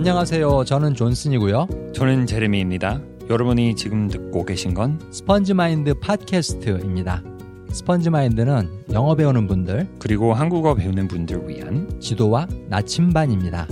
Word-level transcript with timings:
안녕하세요. 0.00 0.64
저는 0.64 0.94
존슨이고요. 0.94 1.92
저는 1.94 2.24
제레미입니다. 2.24 3.02
여러분이 3.28 3.76
지금 3.76 4.08
듣고 4.08 4.46
계신 4.46 4.72
건 4.72 4.98
스펀지 5.12 5.52
마인드 5.52 5.92
팟캐스트입니다. 5.92 7.22
스펀지 7.70 8.08
마인드는 8.08 8.86
영어 8.92 9.14
배우는 9.14 9.46
분들 9.46 9.96
그리고 9.98 10.32
한국어 10.32 10.74
배우는 10.74 11.06
분들 11.06 11.46
위한 11.46 12.00
지도와 12.00 12.46
나침반입니다. 12.70 13.66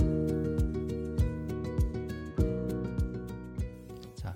자, 4.15 4.35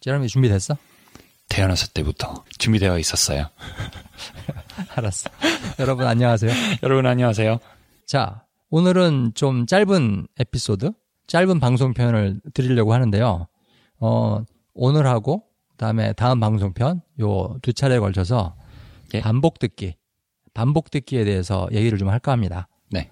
제레미 0.00 0.28
준비됐어? 0.28 0.76
태어났을 1.48 1.94
때부터 1.94 2.44
준비되어 2.58 2.98
있었어요. 2.98 3.46
알았어. 4.96 5.30
여러분 5.78 6.06
안녕하세요. 6.06 6.52
여러분 6.84 7.06
안녕하세요. 7.06 7.58
자, 8.04 8.44
오늘은 8.68 9.32
좀 9.34 9.64
짧은 9.64 10.26
에피소드, 10.38 10.92
짧은 11.32 11.60
방송 11.60 11.94
편을 11.94 12.42
드리려고 12.52 12.92
하는데요. 12.92 13.46
어, 14.00 14.44
오늘하고 14.74 15.44
그다음에 15.70 16.12
다음 16.12 16.40
방송편 16.40 17.00
요 17.20 17.56
두 17.62 17.72
차례에 17.72 18.00
걸쳐서 18.00 18.54
예. 19.14 19.22
반복 19.22 19.58
듣기, 19.58 19.94
반복 20.52 20.90
듣기에 20.90 21.24
대해서 21.24 21.68
얘기를 21.72 21.96
좀 21.96 22.10
할까 22.10 22.32
합니다. 22.32 22.68
네. 22.90 23.10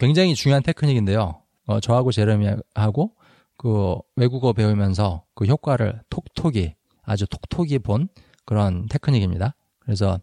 굉장히 0.00 0.34
중요한 0.34 0.64
테크닉인데요. 0.64 1.40
어, 1.68 1.78
저하고 1.78 2.10
제레미하고 2.10 3.14
그 3.56 3.96
외국어 4.16 4.52
배우면서 4.52 5.22
그 5.36 5.44
효과를 5.44 6.02
톡톡이 6.10 6.74
아주 7.04 7.28
톡톡이 7.28 7.78
본 7.78 8.08
그런 8.44 8.86
테크닉입니다. 8.88 9.54
그래서 9.78 10.18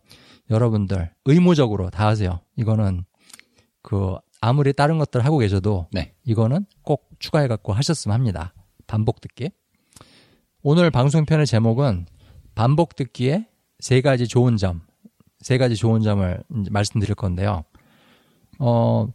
여러분들 0.49 1.13
의무적으로 1.23 1.89
다 1.89 2.05
하세요. 2.07 2.41
이거는 2.57 3.05
그 3.81 4.17
아무리 4.41 4.73
다른 4.73 4.97
것들 4.97 5.25
하고 5.25 5.37
계셔도 5.37 5.87
네. 5.91 6.13
이거는 6.25 6.65
꼭 6.81 7.09
추가해 7.19 7.47
갖고 7.47 7.73
하셨으면 7.73 8.13
합니다. 8.15 8.53
반복 8.87 9.21
듣기. 9.21 9.51
오늘 10.61 10.89
방송편의 10.91 11.45
제목은 11.45 12.05
반복 12.55 12.95
듣기의 12.95 13.47
세 13.79 14.01
가지 14.01 14.27
좋은 14.27 14.57
점, 14.57 14.81
세 15.39 15.57
가지 15.57 15.75
좋은 15.75 16.01
점을 16.01 16.43
이제 16.59 16.69
말씀드릴 16.71 17.15
건데요. 17.15 17.63
어, 18.59 19.07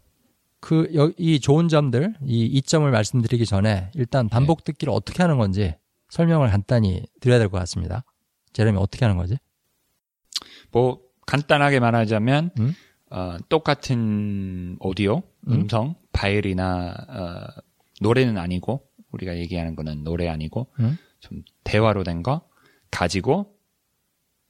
그, 0.61 0.91
여- 0.95 1.13
이 1.19 1.41
좋은 1.41 1.69
점들, 1.69 2.15
이 2.25 2.45
이점을 2.47 2.91
말씀드리기 2.91 3.45
전에 3.45 3.91
일단 3.95 4.29
반복 4.31 4.65
듣기를 4.65 4.93
어떻게 4.93 5.23
하는 5.23 5.37
건지 5.39 5.75
설명을 6.09 6.49
간단히 6.51 7.03
드려야 7.21 7.39
될 7.39 7.49
것 7.49 7.59
같습니다. 7.59 8.05
제레미 8.55 8.79
어떻게 8.79 9.05
하는 9.05 9.19
거지? 9.19 9.37
뭐 10.71 11.01
간단하게 11.27 11.81
말하자면 11.81 12.51
음? 12.59 12.75
어, 13.17 13.37
똑같은 13.49 14.77
오디오, 14.81 15.23
음? 15.49 15.69
성 15.69 15.95
파일이나 16.13 16.95
어, 17.09 17.61
노래는 18.01 18.39
아니고 18.39 18.89
우리가 19.13 19.37
얘기하는 19.39 19.77
거는 19.77 20.03
노래 20.03 20.27
아니고 20.29 20.67
음? 20.81 20.99
좀 21.21 21.43
대화로 21.63 22.03
된 22.03 22.23
거 22.23 22.49
가지고 22.91 23.57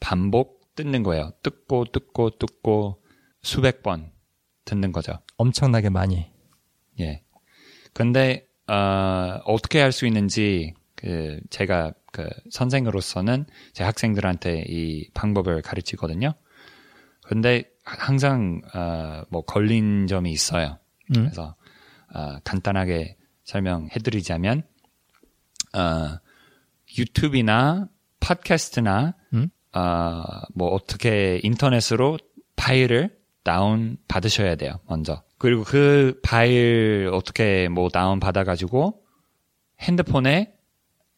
반복 0.00 0.74
듣는 0.76 1.02
거예요. 1.02 1.32
듣고 1.42 1.84
듣고 1.86 2.30
듣고 2.38 3.02
수백 3.42 3.82
번 3.82 4.10
듣는 4.64 4.92
거죠. 4.92 5.18
엄청나게 5.36 5.90
많이. 5.90 6.30
예. 7.00 7.22
근데 7.92 8.46
어, 8.66 9.40
어떻게 9.44 9.80
할 9.80 9.92
수 9.92 10.06
있는지 10.06 10.72
그 10.94 11.38
제가 11.50 11.92
그 12.12 12.28
선생으로서는 12.50 13.44
제 13.72 13.84
학생들한테 13.84 14.64
이 14.68 15.08
방법을 15.14 15.60
가르치거든요. 15.62 16.32
근데 17.22 17.64
항상 17.84 18.62
어, 18.74 19.22
뭐 19.28 19.42
걸린 19.42 20.06
점이 20.06 20.32
있어요. 20.32 20.78
음? 21.10 21.24
그래서 21.24 21.54
어, 22.14 22.38
간단하게 22.44 23.16
설명해드리자면 23.44 24.62
어, 25.74 26.18
유튜브나 26.98 27.88
팟캐스트나 28.20 29.14
음? 29.34 29.48
어, 29.74 30.22
뭐 30.54 30.68
어떻게 30.70 31.40
인터넷으로 31.42 32.18
파일을 32.56 33.16
다운 33.42 33.98
받으셔야 34.08 34.56
돼요 34.56 34.80
먼저 34.88 35.22
그리고 35.36 35.64
그 35.64 36.18
파일 36.22 37.10
어떻게 37.12 37.68
뭐 37.68 37.90
다운 37.90 38.20
받아가지고 38.20 39.02
핸드폰에 39.80 40.54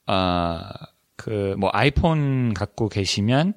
어그 0.07 1.55
뭐 1.59 1.71
아이폰 1.73 2.55
갖고 2.55 2.89
계시면 2.89 3.55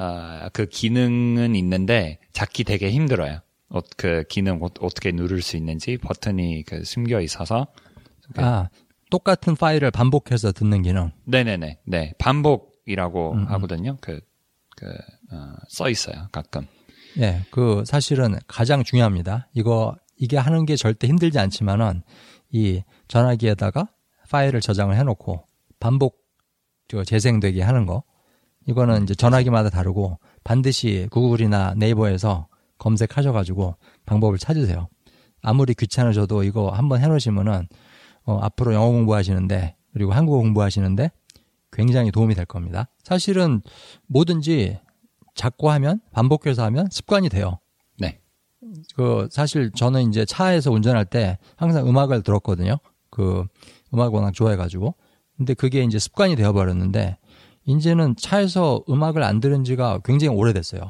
어 0.00 0.48
그 0.52 0.66
기능은 0.66 1.54
있는데 1.56 2.18
찾기 2.32 2.64
되게 2.64 2.90
힘들어요. 2.90 3.40
어, 3.68 3.80
그 3.96 4.24
기능 4.28 4.62
어, 4.62 4.68
어떻게 4.80 5.12
누를 5.12 5.42
수 5.42 5.56
있는지 5.56 5.96
버튼이 5.98 6.64
그 6.64 6.82
숨겨 6.84 7.20
있어서 7.20 7.66
그- 8.34 8.42
아, 8.42 8.68
똑같은 9.10 9.54
파일을 9.56 9.90
반복해서 9.90 10.52
듣는 10.52 10.82
기능. 10.82 11.10
네네네 11.24 11.80
네 11.86 12.12
반복이라고 12.18 13.32
음, 13.32 13.38
음. 13.40 13.46
하거든요. 13.48 13.96
그 14.00 14.20
그, 14.76 14.86
어, 15.30 15.52
써 15.68 15.90
있어요, 15.90 16.28
가끔. 16.32 16.66
예, 17.18 17.42
그 17.50 17.82
사실은 17.86 18.36
가장 18.46 18.82
중요합니다. 18.82 19.48
이거 19.52 19.94
이게 20.16 20.38
하는 20.38 20.64
게 20.64 20.76
절대 20.76 21.06
힘들지 21.06 21.38
않지만은 21.38 22.02
이 22.50 22.82
전화기에다가 23.08 23.88
파일을 24.30 24.60
저장을 24.62 24.96
해놓고 24.96 25.44
반복 25.80 26.24
저 26.88 27.04
재생되게 27.04 27.60
하는 27.62 27.84
거 27.84 28.04
이거는 28.70 29.02
이제 29.02 29.16
전화기마다 29.16 29.68
다르고 29.68 30.20
반드시 30.44 31.08
구글이나 31.10 31.74
네이버에서 31.76 32.46
검색하셔가지고 32.78 33.74
방법을 34.06 34.38
찾으세요. 34.38 34.88
아무리 35.42 35.74
귀찮으셔도 35.74 36.44
이거 36.44 36.70
한번 36.70 37.00
해놓으시면은 37.00 37.66
어, 38.24 38.38
앞으로 38.42 38.72
영어 38.74 38.86
공부하시는데 38.90 39.74
그리고 39.92 40.12
한국어 40.12 40.38
공부하시는데 40.38 41.10
굉장히 41.72 42.12
도움이 42.12 42.34
될 42.34 42.44
겁니다. 42.44 42.88
사실은 43.02 43.60
뭐든지 44.06 44.78
자꾸 45.34 45.70
하면 45.72 46.00
반복해서 46.12 46.62
하면 46.64 46.88
습관이 46.90 47.28
돼요. 47.28 47.58
네. 47.98 48.20
그 48.94 49.28
사실 49.32 49.72
저는 49.72 50.08
이제 50.08 50.24
차에서 50.24 50.70
운전할 50.70 51.06
때 51.06 51.38
항상 51.56 51.88
음악을 51.88 52.22
들었거든요. 52.22 52.78
그 53.10 53.44
음악 53.92 54.14
워낙 54.14 54.32
좋아해가지고. 54.32 54.94
근데 55.36 55.54
그게 55.54 55.82
이제 55.82 55.98
습관이 55.98 56.36
되어버렸는데 56.36 57.16
이제는 57.64 58.16
차에서 58.16 58.84
음악을 58.88 59.22
안 59.22 59.40
들은 59.40 59.64
지가 59.64 60.00
굉장히 60.04 60.36
오래됐어요. 60.36 60.88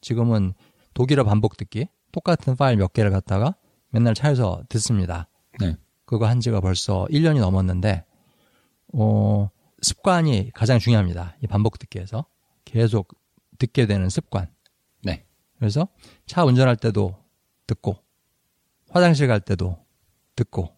지금은 0.00 0.54
독일어 0.94 1.24
반복 1.24 1.56
듣기 1.56 1.88
똑같은 2.12 2.56
파일 2.56 2.76
몇 2.76 2.92
개를 2.92 3.10
갖다가 3.10 3.54
맨날 3.90 4.14
차에서 4.14 4.62
듣습니다. 4.68 5.28
네. 5.60 5.76
그거 6.04 6.26
한 6.26 6.40
지가 6.40 6.60
벌써 6.60 7.06
1년이 7.10 7.40
넘었는데 7.40 8.04
어 8.94 9.48
습관이 9.82 10.50
가장 10.52 10.78
중요합니다. 10.78 11.36
이 11.42 11.46
반복 11.46 11.78
듣기에서 11.78 12.26
계속 12.64 13.14
듣게 13.58 13.86
되는 13.86 14.08
습관. 14.08 14.50
네. 15.02 15.24
그래서 15.58 15.88
차 16.26 16.44
운전할 16.44 16.76
때도 16.76 17.16
듣고 17.66 17.96
화장실 18.90 19.28
갈 19.28 19.40
때도 19.40 19.78
듣고 20.34 20.74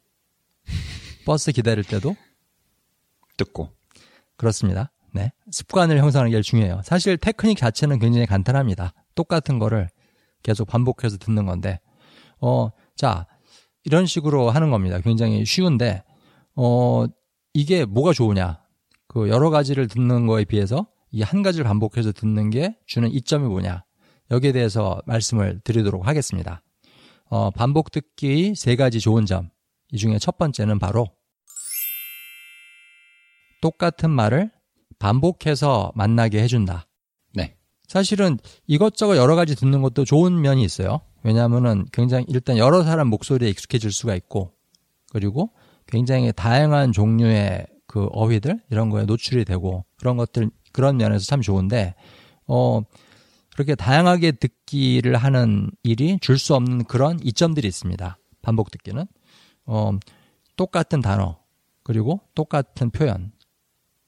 버스 1.24 1.52
기다릴 1.52 1.84
때도 1.84 2.14
듣고. 3.36 3.70
그렇습니다. 4.36 4.91
네. 5.14 5.30
습관을 5.50 5.98
형성하는 5.98 6.30
게 6.30 6.40
중요해요. 6.42 6.80
사실 6.84 7.16
테크닉 7.16 7.58
자체는 7.58 7.98
굉장히 7.98 8.26
간단합니다. 8.26 8.94
똑같은 9.14 9.58
거를 9.58 9.88
계속 10.42 10.66
반복해서 10.66 11.18
듣는 11.18 11.46
건데, 11.46 11.80
어, 12.40 12.70
자, 12.96 13.26
이런 13.84 14.06
식으로 14.06 14.50
하는 14.50 14.70
겁니다. 14.70 14.98
굉장히 15.00 15.44
쉬운데, 15.44 16.02
어, 16.56 17.04
이게 17.54 17.84
뭐가 17.84 18.12
좋으냐. 18.12 18.60
그 19.06 19.28
여러 19.28 19.50
가지를 19.50 19.88
듣는 19.88 20.26
거에 20.26 20.44
비해서 20.44 20.86
이 21.10 21.20
한 21.22 21.42
가지를 21.42 21.64
반복해서 21.64 22.12
듣는 22.12 22.48
게 22.48 22.74
주는 22.86 23.10
이점이 23.10 23.46
뭐냐. 23.46 23.84
여기에 24.30 24.52
대해서 24.52 25.02
말씀을 25.06 25.60
드리도록 25.62 26.06
하겠습니다. 26.06 26.62
어, 27.26 27.50
반복 27.50 27.90
듣기 27.90 28.54
세 28.56 28.76
가지 28.76 28.98
좋은 28.98 29.26
점. 29.26 29.50
이 29.90 29.98
중에 29.98 30.18
첫 30.18 30.38
번째는 30.38 30.78
바로 30.78 31.06
똑같은 33.60 34.10
말을 34.10 34.50
반복해서 35.02 35.90
만나게 35.96 36.40
해준다. 36.40 36.86
네. 37.34 37.56
사실은 37.88 38.38
이것저것 38.68 39.16
여러 39.16 39.34
가지 39.34 39.56
듣는 39.56 39.82
것도 39.82 40.04
좋은 40.04 40.40
면이 40.40 40.62
있어요. 40.62 41.00
왜냐하면은 41.24 41.86
굉장히 41.92 42.24
일단 42.28 42.56
여러 42.56 42.84
사람 42.84 43.08
목소리에 43.08 43.48
익숙해질 43.50 43.90
수가 43.90 44.14
있고 44.14 44.52
그리고 45.10 45.50
굉장히 45.88 46.32
다양한 46.32 46.92
종류의 46.92 47.66
그 47.88 48.06
어휘들 48.12 48.60
이런 48.70 48.90
거에 48.90 49.04
노출이 49.04 49.44
되고 49.44 49.84
그런 49.98 50.16
것들 50.16 50.50
그런 50.70 50.98
면에서 50.98 51.24
참 51.24 51.40
좋은데 51.40 51.96
어 52.46 52.80
그렇게 53.54 53.74
다양하게 53.74 54.32
듣기를 54.32 55.16
하는 55.16 55.72
일이 55.82 56.16
줄 56.20 56.38
수 56.38 56.54
없는 56.54 56.84
그런 56.84 57.18
이점들이 57.24 57.66
있습니다. 57.66 58.18
반복 58.40 58.70
듣기는 58.70 59.04
어 59.66 59.90
똑같은 60.56 61.00
단어 61.00 61.40
그리고 61.82 62.20
똑같은 62.36 62.90
표현 62.90 63.32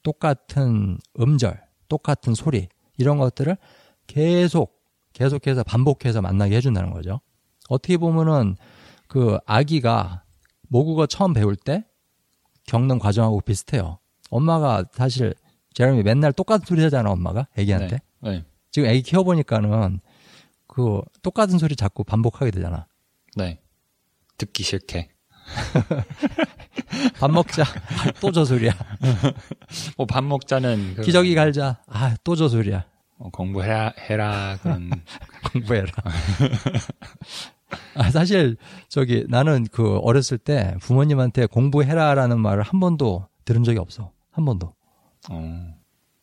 똑같은 0.05 0.99
음절, 1.19 1.59
똑같은 1.89 2.35
소리 2.35 2.69
이런 2.97 3.17
것들을 3.17 3.57
계속 4.05 4.79
계속해서 5.13 5.63
반복해서 5.63 6.21
만나게 6.21 6.55
해준다는 6.55 6.91
거죠. 6.91 7.21
어떻게 7.69 7.97
보면은 7.97 8.55
그 9.07 9.39
아기가 9.47 10.23
모국어 10.67 11.07
처음 11.07 11.33
배울 11.33 11.55
때 11.55 11.85
겪는 12.67 12.99
과정하고 12.99 13.41
비슷해요. 13.41 13.97
엄마가 14.29 14.85
사실 14.91 15.33
제레미 15.73 16.03
맨날 16.03 16.31
똑같은 16.31 16.65
소리 16.67 16.83
하잖아, 16.83 17.09
엄마가 17.11 17.47
애기한테. 17.57 17.99
네. 18.21 18.29
네. 18.29 18.45
지금 18.69 18.89
애기 18.89 19.01
키워보니까는 19.01 20.01
그 20.67 21.01
똑같은 21.23 21.57
소리 21.57 21.75
자꾸 21.75 22.03
반복하게 22.03 22.51
되잖아. 22.51 22.85
네. 23.35 23.59
듣기 24.37 24.61
싫게. 24.61 25.09
밥 27.19 27.31
먹자. 27.31 27.63
아, 27.63 28.11
또저 28.19 28.45
소리야. 28.45 28.73
뭐 29.97 30.05
밥 30.05 30.23
먹자는 30.23 30.95
그, 30.95 31.01
기저귀 31.03 31.35
갈자. 31.35 31.77
아, 31.87 32.15
또 32.23 32.35
저 32.35 32.47
소리야. 32.49 32.85
어, 33.17 33.29
공부해라 33.31 33.93
해라 34.09 34.57
그런 34.61 34.91
공부해라. 35.53 35.87
아, 37.95 38.11
사실 38.11 38.57
저기 38.89 39.25
나는 39.29 39.65
그 39.71 39.97
어렸을 39.99 40.37
때 40.37 40.75
부모님한테 40.81 41.45
공부해라라는 41.45 42.39
말을 42.39 42.63
한 42.63 42.79
번도 42.79 43.27
들은 43.45 43.63
적이 43.63 43.79
없어. 43.79 44.11
한 44.31 44.45
번도. 44.45 44.73
어. 45.29 45.73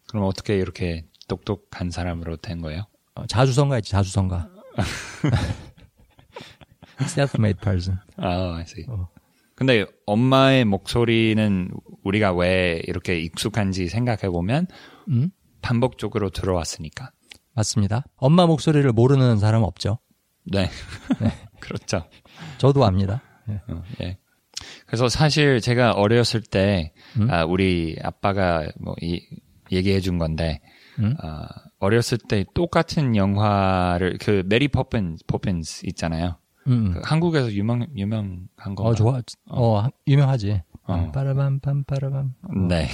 그럼 0.08 0.24
어떻게 0.26 0.58
이렇게 0.58 1.06
똑똑한 1.28 1.90
사람으로 1.90 2.36
된 2.36 2.60
거예요? 2.60 2.84
어, 3.14 3.26
자주성가 3.26 3.78
있지, 3.78 3.90
자주성가. 3.92 4.50
self-made 7.00 7.58
person. 7.60 7.98
아, 8.18 8.56
I 8.56 8.62
see. 8.62 8.84
어. 8.88 9.08
근데 9.62 9.86
엄마의 10.06 10.64
목소리는 10.64 11.70
우리가 12.02 12.32
왜 12.32 12.82
이렇게 12.88 13.20
익숙한지 13.20 13.86
생각해 13.86 14.22
보면 14.22 14.66
음? 15.08 15.30
반복적으로 15.60 16.30
들어왔으니까. 16.30 17.12
맞습니다. 17.54 18.04
엄마 18.16 18.44
목소리를 18.46 18.90
모르는 18.90 19.38
사람 19.38 19.62
없죠. 19.62 20.00
네. 20.42 20.68
그렇죠. 21.60 22.08
저도 22.58 22.84
압니다. 22.84 23.22
예. 23.50 23.60
어, 23.68 23.84
예. 24.02 24.18
그래서 24.86 25.08
사실 25.08 25.60
제가 25.60 25.92
어렸을 25.92 26.42
때 26.42 26.92
음? 27.20 27.30
아, 27.30 27.44
우리 27.44 27.96
아빠가 28.02 28.66
뭐 28.80 28.96
이, 29.00 29.20
얘기해 29.70 30.00
준 30.00 30.18
건데 30.18 30.60
음? 30.98 31.14
아, 31.22 31.46
어렸을 31.78 32.18
때 32.18 32.44
똑같은 32.52 33.14
영화를 33.14 34.18
그 34.20 34.42
메리 34.44 34.66
포핀 34.66 35.18
포핀스 35.28 35.86
있잖아요. 35.86 36.36
음. 36.68 36.92
그 36.94 37.00
한국에서 37.04 37.52
유명 37.52 37.86
유명한 37.96 38.48
거. 38.76 38.84
어, 38.84 38.94
좋아. 38.94 39.20
어, 39.48 39.78
하- 39.80 39.90
유명하지. 40.06 40.62
어. 40.84 41.12
빠라밤, 41.12 41.60
빰, 41.60 41.86
빠라밤. 41.86 42.34
네. 42.68 42.88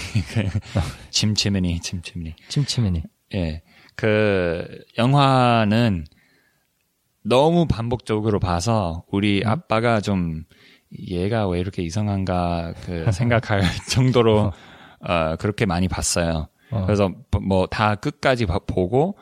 chim 1.11 1.34
chiminey 1.34 1.81
chim 1.81 1.97
chiminey. 1.97 2.35
chim 2.49 2.65
chiminey. 2.65 3.03
예. 3.35 3.63
그 3.95 4.67
영화는 4.97 6.05
너무 7.25 7.67
반복적으로 7.67 8.39
봐서 8.41 9.05
우리 9.11 9.43
음? 9.45 9.49
아빠가 9.49 10.01
좀 10.01 10.45
얘가 10.99 11.47
왜 11.49 11.61
이렇게 11.61 11.83
이상한가 11.83 12.75
그 12.85 13.05
생각할 13.13 13.63
정도로 13.91 14.53
어 15.01 15.37
그렇게 15.37 15.67
많이 15.67 15.89
봤어요. 15.89 16.49
어. 16.71 16.85
그래서 16.87 17.11
뭐 17.43 17.67
다 17.67 17.95
끝까지 17.97 18.47
봐- 18.47 18.61
보고 18.67 19.17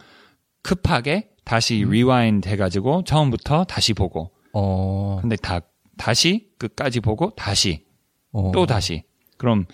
급하게 0.63 1.31
다시 1.45 1.85
음? 1.85 1.91
rewind 1.91 2.49
해가지고 2.49 3.05
처음부터 3.05 3.65
다시 3.65 3.93
보고 3.95 4.31
어, 4.59 5.19
근데 5.21 5.37
다 5.37 5.61
다시 5.99 6.49
끝까지 6.59 7.01
보고 7.01 7.31
다시 7.37 7.85
어. 8.33 8.51
또 8.55 8.65
다시 8.67 9.03
그럼 9.37 9.67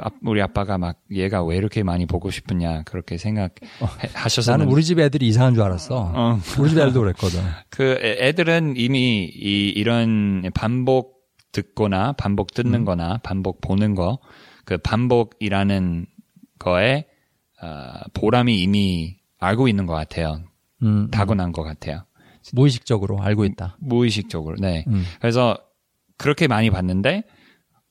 아- 0.00 0.10
우리 0.24 0.40
아빠가 0.42 0.76
막 0.78 1.00
얘가 1.10 1.42
왜 1.44 1.56
이렇게 1.56 1.82
많이 1.82 2.06
보고 2.06 2.30
싶으냐 2.30 2.82
그렇게 2.82 3.16
생각하셔서 3.16 4.52
나는 4.52 4.68
우리 4.70 4.82
집 4.84 4.98
애들이 4.98 5.26
이상한 5.28 5.54
줄 5.54 5.62
알았어. 5.62 6.12
어, 6.14 6.38
우리 6.58 6.70
집 6.70 6.78
애들도 6.78 7.00
그랬거든. 7.00 7.40
그 7.70 7.98
애- 8.02 8.28
애들은 8.28 8.74
이미 8.76 9.24
이, 9.34 9.68
이런 9.74 10.50
반복 10.54 11.20
듣거나 11.52 12.12
반복 12.12 12.54
듣는 12.54 12.84
거나 12.84 13.18
반복 13.22 13.60
보는 13.60 13.94
거 13.94 14.18
그 14.66 14.78
반복이라는 14.78 16.06
거에 16.60 17.06
어, 17.60 17.92
보람이 18.14 18.62
이미 18.62 19.16
알고 19.40 19.66
있는 19.66 19.86
것 19.86 19.94
같아요. 19.94 20.42
음, 20.82 21.08
타고난 21.10 21.50
것 21.50 21.62
같아요. 21.64 22.04
무의식적으로 22.52 23.20
알고 23.22 23.44
있다. 23.44 23.76
무의식적으로. 23.80 24.56
네. 24.60 24.84
음. 24.88 25.04
그래서 25.20 25.58
그렇게 26.16 26.46
많이 26.48 26.70
봤는데 26.70 27.24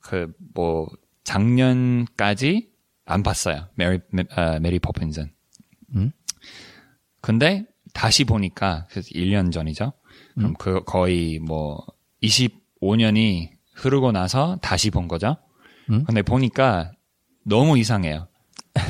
그 0.01 0.31
뭐 0.53 0.87
작년까지 1.23 2.69
안 3.05 3.23
봤어요. 3.23 3.67
메리 3.75 3.99
어, 4.35 4.59
메리 4.59 4.79
포핀스. 4.79 5.31
음? 5.95 6.11
근데 7.21 7.65
다시 7.93 8.23
보니까 8.23 8.87
그래서 8.89 9.09
1년 9.09 9.51
전이죠. 9.51 9.93
그럼 10.35 10.53
그 10.57 10.83
거의 10.85 11.39
뭐 11.39 11.85
25년이 12.23 13.49
흐르고 13.75 14.11
나서 14.11 14.57
다시 14.61 14.89
본 14.89 15.07
거죠. 15.07 15.37
음? 15.89 16.03
근데 16.05 16.21
보니까 16.21 16.91
너무 17.45 17.77
이상해요. 17.77 18.27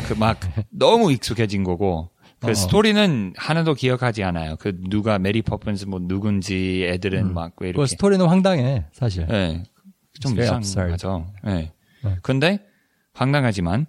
그 0.08 0.14
막 0.16 0.40
너무 0.70 1.12
익숙해진 1.12 1.64
거고 1.64 2.12
그 2.42 2.52
어. 2.52 2.54
스토리는 2.54 3.34
하나도 3.36 3.74
기억하지 3.74 4.24
않아요. 4.24 4.56
그 4.58 4.80
누가 4.90 5.20
메리 5.20 5.42
포핀스 5.42 5.86
뭐 5.86 6.00
누군지 6.02 6.86
애들은 6.88 7.28
음. 7.28 7.34
막 7.34 7.45
왜 7.45 7.56
그 7.56 7.68
이렇게 7.68 7.88
스토리는 7.88 8.26
황당해, 8.26 8.86
사실. 8.92 9.28
예. 9.30 9.64
좀. 10.22 10.40
이상하죠. 10.40 11.28
예. 11.48 11.72
네. 12.04 12.18
근데 12.22 12.60
황당하지만 13.14 13.86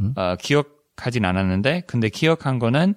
음? 0.00 0.12
어, 0.16 0.36
기억하진 0.36 1.24
않았는데 1.24 1.82
근데 1.86 2.08
기억한 2.08 2.58
거는 2.58 2.94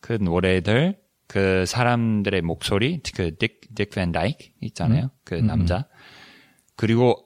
그 0.00 0.12
노래들 0.14 0.96
그 1.26 1.66
사람들의 1.66 2.40
목소리 2.42 3.00
그 3.02 3.39
딕 3.39 3.75
딕 3.75 4.12
다이크 4.12 4.46
있잖아요. 4.62 5.04
음? 5.04 5.08
그 5.24 5.36
음, 5.36 5.46
남자. 5.46 5.86
그리고 6.76 7.16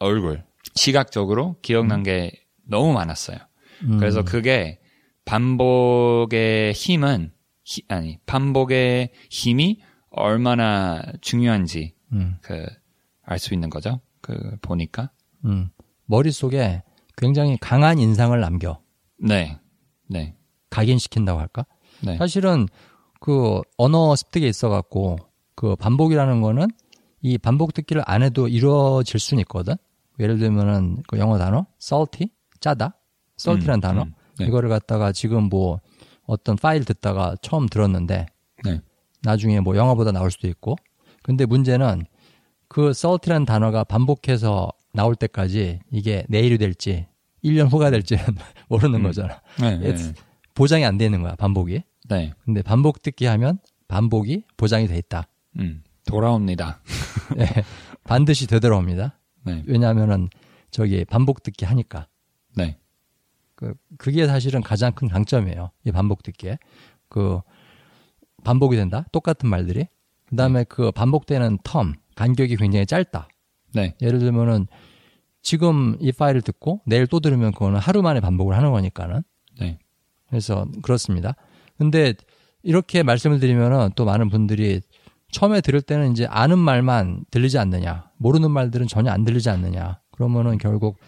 얼굴. 0.00 0.42
시각적으로 0.74 1.56
기억난 1.62 2.02
게 2.02 2.32
너무 2.66 2.92
많았어요. 2.92 3.38
음. 3.84 3.98
그래서 3.98 4.24
그게 4.24 4.80
반복의 5.24 6.72
힘은 6.72 7.32
히- 7.64 7.82
아니 7.88 8.18
반복의 8.26 9.10
힘이 9.30 9.80
얼마나 10.10 11.02
중요한지 11.20 11.94
음, 12.12 12.36
그알 12.42 13.38
수 13.38 13.54
있는 13.54 13.70
거죠. 13.70 14.00
그 14.20 14.56
보니까 14.62 15.10
음. 15.44 15.70
머릿속에 16.06 16.82
굉장히 17.16 17.56
강한 17.58 17.98
인상을 17.98 18.38
남겨. 18.38 18.80
네, 19.18 19.58
네, 20.08 20.34
각인시킨다고 20.70 21.40
할까? 21.40 21.64
네, 22.02 22.16
사실은 22.18 22.68
그 23.20 23.60
언어 23.78 24.14
습득에 24.14 24.46
있어 24.46 24.68
갖고 24.68 25.16
그 25.54 25.76
반복이라는 25.76 26.40
거는 26.42 26.68
이 27.22 27.38
반복 27.38 27.72
듣기를 27.72 28.02
안 28.06 28.22
해도 28.22 28.48
이루어질 28.48 29.18
수는 29.18 29.40
있거든. 29.42 29.74
예를 30.20 30.38
들면은 30.38 31.02
그 31.08 31.18
영어 31.18 31.38
단어 31.38 31.66
salty 31.82 32.30
짜다 32.60 32.96
salty라는 33.40 33.78
음, 33.78 33.80
단어 33.80 34.02
음, 34.02 34.14
네. 34.38 34.46
이거를 34.46 34.68
갖다가 34.68 35.12
지금 35.12 35.44
뭐 35.44 35.80
어떤 36.26 36.56
파일 36.56 36.84
듣다가 36.84 37.36
처음 37.42 37.66
들었는데 37.68 38.26
네, 38.64 38.80
나중에 39.22 39.60
뭐 39.60 39.76
영어보다 39.76 40.12
나올 40.12 40.30
수도 40.30 40.48
있고 40.48 40.76
근데 41.22 41.46
문제는 41.46 42.04
그 42.68 42.90
salty라는 42.90 43.46
단어가 43.46 43.84
반복해서 43.84 44.70
나올 44.92 45.14
때까지 45.14 45.80
이게 45.90 46.24
내일이 46.28 46.58
될지 46.58 47.06
1년 47.44 47.70
후가 47.70 47.90
될지는 47.90 48.24
모르는 48.68 49.00
음. 49.00 49.02
거잖아. 49.04 49.40
네, 49.60 49.76
네, 49.78 49.92
It's- 49.92 50.14
보장이 50.54 50.84
안 50.84 50.96
되는 50.98 51.20
거야 51.22 51.34
반복이. 51.36 51.82
네, 52.08 52.32
근데 52.44 52.62
반복 52.62 53.02
듣기 53.02 53.26
하면 53.26 53.58
반복이 53.88 54.44
보장이 54.56 54.86
돼 54.88 54.96
있다. 54.98 55.28
음, 55.58 55.82
돌아옵니다. 56.06 56.80
네, 57.36 57.46
반드시 58.04 58.46
되돌아옵니다. 58.46 59.18
네, 59.44 59.62
왜냐하면은 59.66 60.28
저기 60.70 61.04
반복 61.04 61.42
듣기 61.42 61.64
하니까. 61.64 62.08
네, 62.56 62.78
그 63.64 63.74
그게 63.96 64.26
사실은 64.26 64.60
가장 64.60 64.92
큰 64.92 65.08
강점이에요. 65.08 65.70
이 65.84 65.92
반복 65.92 66.22
듣기에 66.22 66.58
그 67.08 67.40
반복이 68.44 68.76
된다. 68.76 69.06
똑같은 69.12 69.48
말들이. 69.48 69.86
그 70.28 70.36
다음에 70.36 70.64
그 70.64 70.90
반복되는 70.90 71.58
텀 71.58 71.94
간격이 72.16 72.56
굉장히 72.56 72.86
짧다. 72.86 73.28
네, 73.72 73.94
예를 74.02 74.18
들면은 74.18 74.66
지금 75.42 75.96
이 76.00 76.12
파일을 76.12 76.42
듣고 76.42 76.80
내일 76.86 77.06
또 77.06 77.20
들으면 77.20 77.52
그거는 77.52 77.78
하루 77.78 78.02
만에 78.02 78.20
반복을 78.20 78.56
하는 78.56 78.70
거니까는. 78.70 79.22
네, 79.60 79.78
그래서 80.28 80.66
그렇습니다. 80.82 81.34
근데 81.78 82.14
이렇게 82.62 83.02
말씀을 83.02 83.40
드리면은 83.40 83.90
또 83.94 84.04
많은 84.04 84.28
분들이 84.28 84.80
처음에 85.30 85.60
들을 85.60 85.80
때는 85.82 86.12
이제 86.12 86.26
아는 86.26 86.58
말만 86.58 87.24
들리지 87.30 87.58
않느냐, 87.58 88.10
모르는 88.18 88.50
말들은 88.50 88.86
전혀 88.86 89.10
안 89.10 89.24
들리지 89.24 89.50
않느냐. 89.50 90.00
그러면은 90.12 90.58
결국 90.58 90.98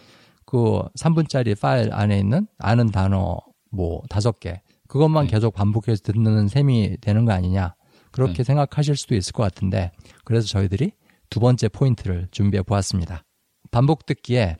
그 0.47 0.81
3분짜리 0.97 1.59
파일 1.59 1.93
안에 1.93 2.17
있는 2.17 2.47
아는 2.57 2.89
단어 2.89 3.37
뭐 3.69 4.01
다섯 4.09 4.39
개 4.39 4.61
그것만 4.87 5.25
네. 5.25 5.31
계속 5.31 5.53
반복해서 5.53 6.01
듣는 6.01 6.47
셈이 6.47 6.97
되는 7.01 7.25
거 7.25 7.33
아니냐. 7.33 7.75
그렇게 8.11 8.37
네. 8.37 8.43
생각하실 8.43 8.95
수도 8.95 9.15
있을 9.15 9.33
것 9.33 9.43
같은데 9.43 9.91
그래서 10.23 10.47
저희들이 10.47 10.93
두 11.29 11.41
번째 11.41 11.67
포인트를 11.67 12.29
준비해 12.31 12.63
보았습니다. 12.63 13.25
반복 13.69 14.05
듣기에 14.05 14.57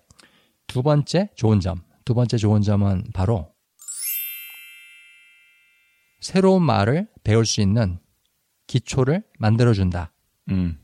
두 0.67 0.83
번째 0.83 1.29
좋은 1.35 1.61
점, 1.61 1.81
두 2.03 2.13
번째 2.13 2.35
좋은 2.35 2.61
점은 2.61 3.05
바로 3.13 3.49
새로운 6.19 6.61
말을 6.63 7.07
배울 7.23 7.45
수 7.45 7.61
있는 7.61 7.99
기초를 8.67 9.23
만들어준다. 9.39 10.11
음, 10.49 10.77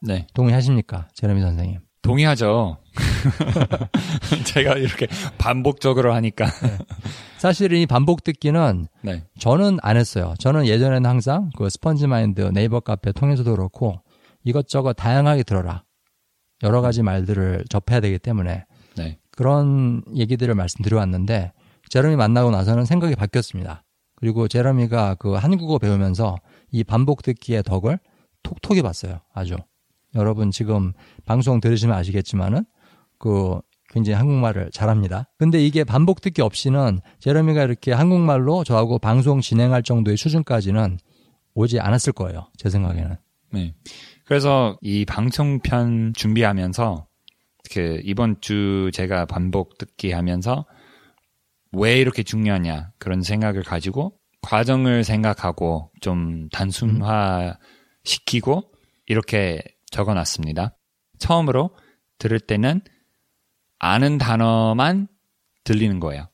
네, 0.00 0.28
동의하십니까? 0.32 1.08
제레미 1.14 1.40
선생님. 1.40 1.80
동의하죠. 2.02 2.78
제가 4.44 4.74
이렇게 4.74 5.06
반복적으로 5.38 6.12
하니까. 6.14 6.46
네. 6.46 6.78
사실 7.38 7.72
이 7.72 7.86
반복 7.86 8.22
듣기는 8.24 8.86
네. 9.02 9.24
저는 9.38 9.78
안 9.82 9.96
했어요. 9.96 10.34
저는 10.38 10.66
예전에는 10.66 11.08
항상 11.08 11.50
그 11.56 11.68
스펀지 11.70 12.06
마인드 12.06 12.42
네이버 12.52 12.80
카페 12.80 13.12
통해서도 13.12 13.50
그렇고 13.56 14.00
이것저것 14.44 14.92
다양하게 14.94 15.42
들어라. 15.42 15.84
여러 16.62 16.80
가지 16.80 17.02
말들을 17.02 17.64
접해야 17.68 18.00
되기 18.00 18.18
때문에 18.18 18.66
네. 18.96 19.18
그런 19.30 20.02
얘기들을 20.14 20.54
말씀드려왔는데 20.54 21.52
제러미 21.88 22.16
만나고 22.16 22.50
나서는 22.50 22.84
생각이 22.84 23.16
바뀌었습니다. 23.16 23.84
그리고 24.16 24.48
제러미가 24.48 25.14
그 25.14 25.32
한국어 25.32 25.78
배우면서 25.78 26.36
이 26.70 26.84
반복 26.84 27.22
듣기의 27.22 27.62
덕을 27.62 27.98
톡톡히 28.42 28.82
봤어요. 28.82 29.20
아주. 29.32 29.56
여러분 30.14 30.50
지금 30.50 30.92
방송 31.24 31.60
들으시면 31.60 31.96
아시겠지만은 31.96 32.64
그 33.20 33.60
굉장히 33.90 34.16
한국말을 34.16 34.70
잘합니다. 34.72 35.28
근데 35.38 35.64
이게 35.64 35.84
반복 35.84 36.20
듣기 36.20 36.42
없이는 36.42 37.00
제러미가 37.20 37.62
이렇게 37.62 37.92
한국말로 37.92 38.64
저하고 38.64 38.98
방송 38.98 39.40
진행할 39.40 39.82
정도의 39.82 40.16
수준까지는 40.16 40.98
오지 41.54 41.78
않았을 41.78 42.12
거예요. 42.12 42.50
제 42.56 42.70
생각에는. 42.70 43.16
네. 43.52 43.74
그래서 44.24 44.78
이 44.80 45.04
방송편 45.04 46.14
준비하면서 46.14 47.06
그 47.72 48.00
이번 48.04 48.40
주 48.40 48.90
제가 48.92 49.26
반복 49.26 49.76
듣기 49.78 50.12
하면서 50.12 50.64
왜 51.72 52.00
이렇게 52.00 52.22
중요하냐 52.22 52.92
그런 52.98 53.22
생각을 53.22 53.62
가지고 53.62 54.16
과정을 54.42 55.04
생각하고 55.04 55.90
좀 56.00 56.48
단순화 56.50 57.58
시키고 58.04 58.70
이렇게 59.06 59.60
적어 59.90 60.14
놨습니다. 60.14 60.76
처음으로 61.18 61.70
들을 62.18 62.38
때는 62.38 62.80
아는 63.80 64.18
단어만 64.18 65.08
들리는 65.64 65.98
거예요. 66.00 66.28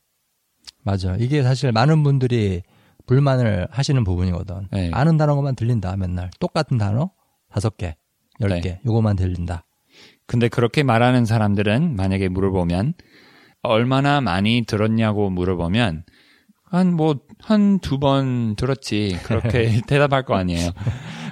맞아. 0.82 1.16
이게 1.18 1.42
사실 1.42 1.72
많은 1.72 2.02
분들이 2.02 2.62
불만을 3.06 3.68
하시는 3.70 4.04
부분이거든. 4.04 4.68
네. 4.72 4.90
아는 4.92 5.16
단어만 5.16 5.56
들린다, 5.56 5.96
맨날. 5.96 6.30
똑같은 6.40 6.76
단어 6.76 7.10
다섯 7.48 7.76
개, 7.76 7.96
열 8.40 8.50
네. 8.50 8.60
개, 8.60 8.80
요거만 8.84 9.16
들린다. 9.16 9.64
근데 10.26 10.48
그렇게 10.48 10.82
말하는 10.82 11.24
사람들은 11.24 11.96
만약에 11.96 12.28
물어보면 12.28 12.94
얼마나 13.62 14.20
많이 14.20 14.64
들었냐고 14.66 15.30
물어보면 15.30 16.04
한 16.64 16.94
뭐 16.96 17.14
한 17.44 17.78
두 17.80 17.98
번 18.00 18.56
들었지 18.56 19.18
그렇게 19.22 19.80
대답할 19.86 20.24
거 20.24 20.34
아니에요. 20.34 20.70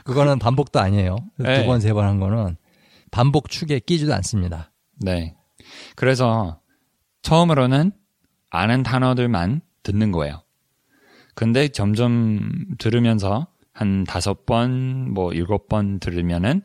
그거는 0.04 0.38
반복도 0.38 0.78
아니에요. 0.80 1.16
네. 1.38 1.60
두 1.60 1.66
번, 1.66 1.80
세 1.80 1.92
번 1.92 2.04
한 2.04 2.20
거는 2.20 2.56
반복 3.10 3.48
축에 3.48 3.80
끼지도 3.80 4.14
않습니다. 4.14 4.72
네. 5.00 5.34
그래서 5.96 6.60
처음으로는 7.22 7.92
아는 8.50 8.82
단어들만 8.82 9.60
듣는 9.82 10.12
거예요. 10.12 10.42
근데 11.34 11.68
점점 11.68 12.50
들으면서 12.78 13.48
한 13.72 14.04
다섯 14.04 14.46
번, 14.46 15.12
뭐 15.12 15.32
일곱 15.32 15.68
번 15.68 15.98
들으면은 15.98 16.62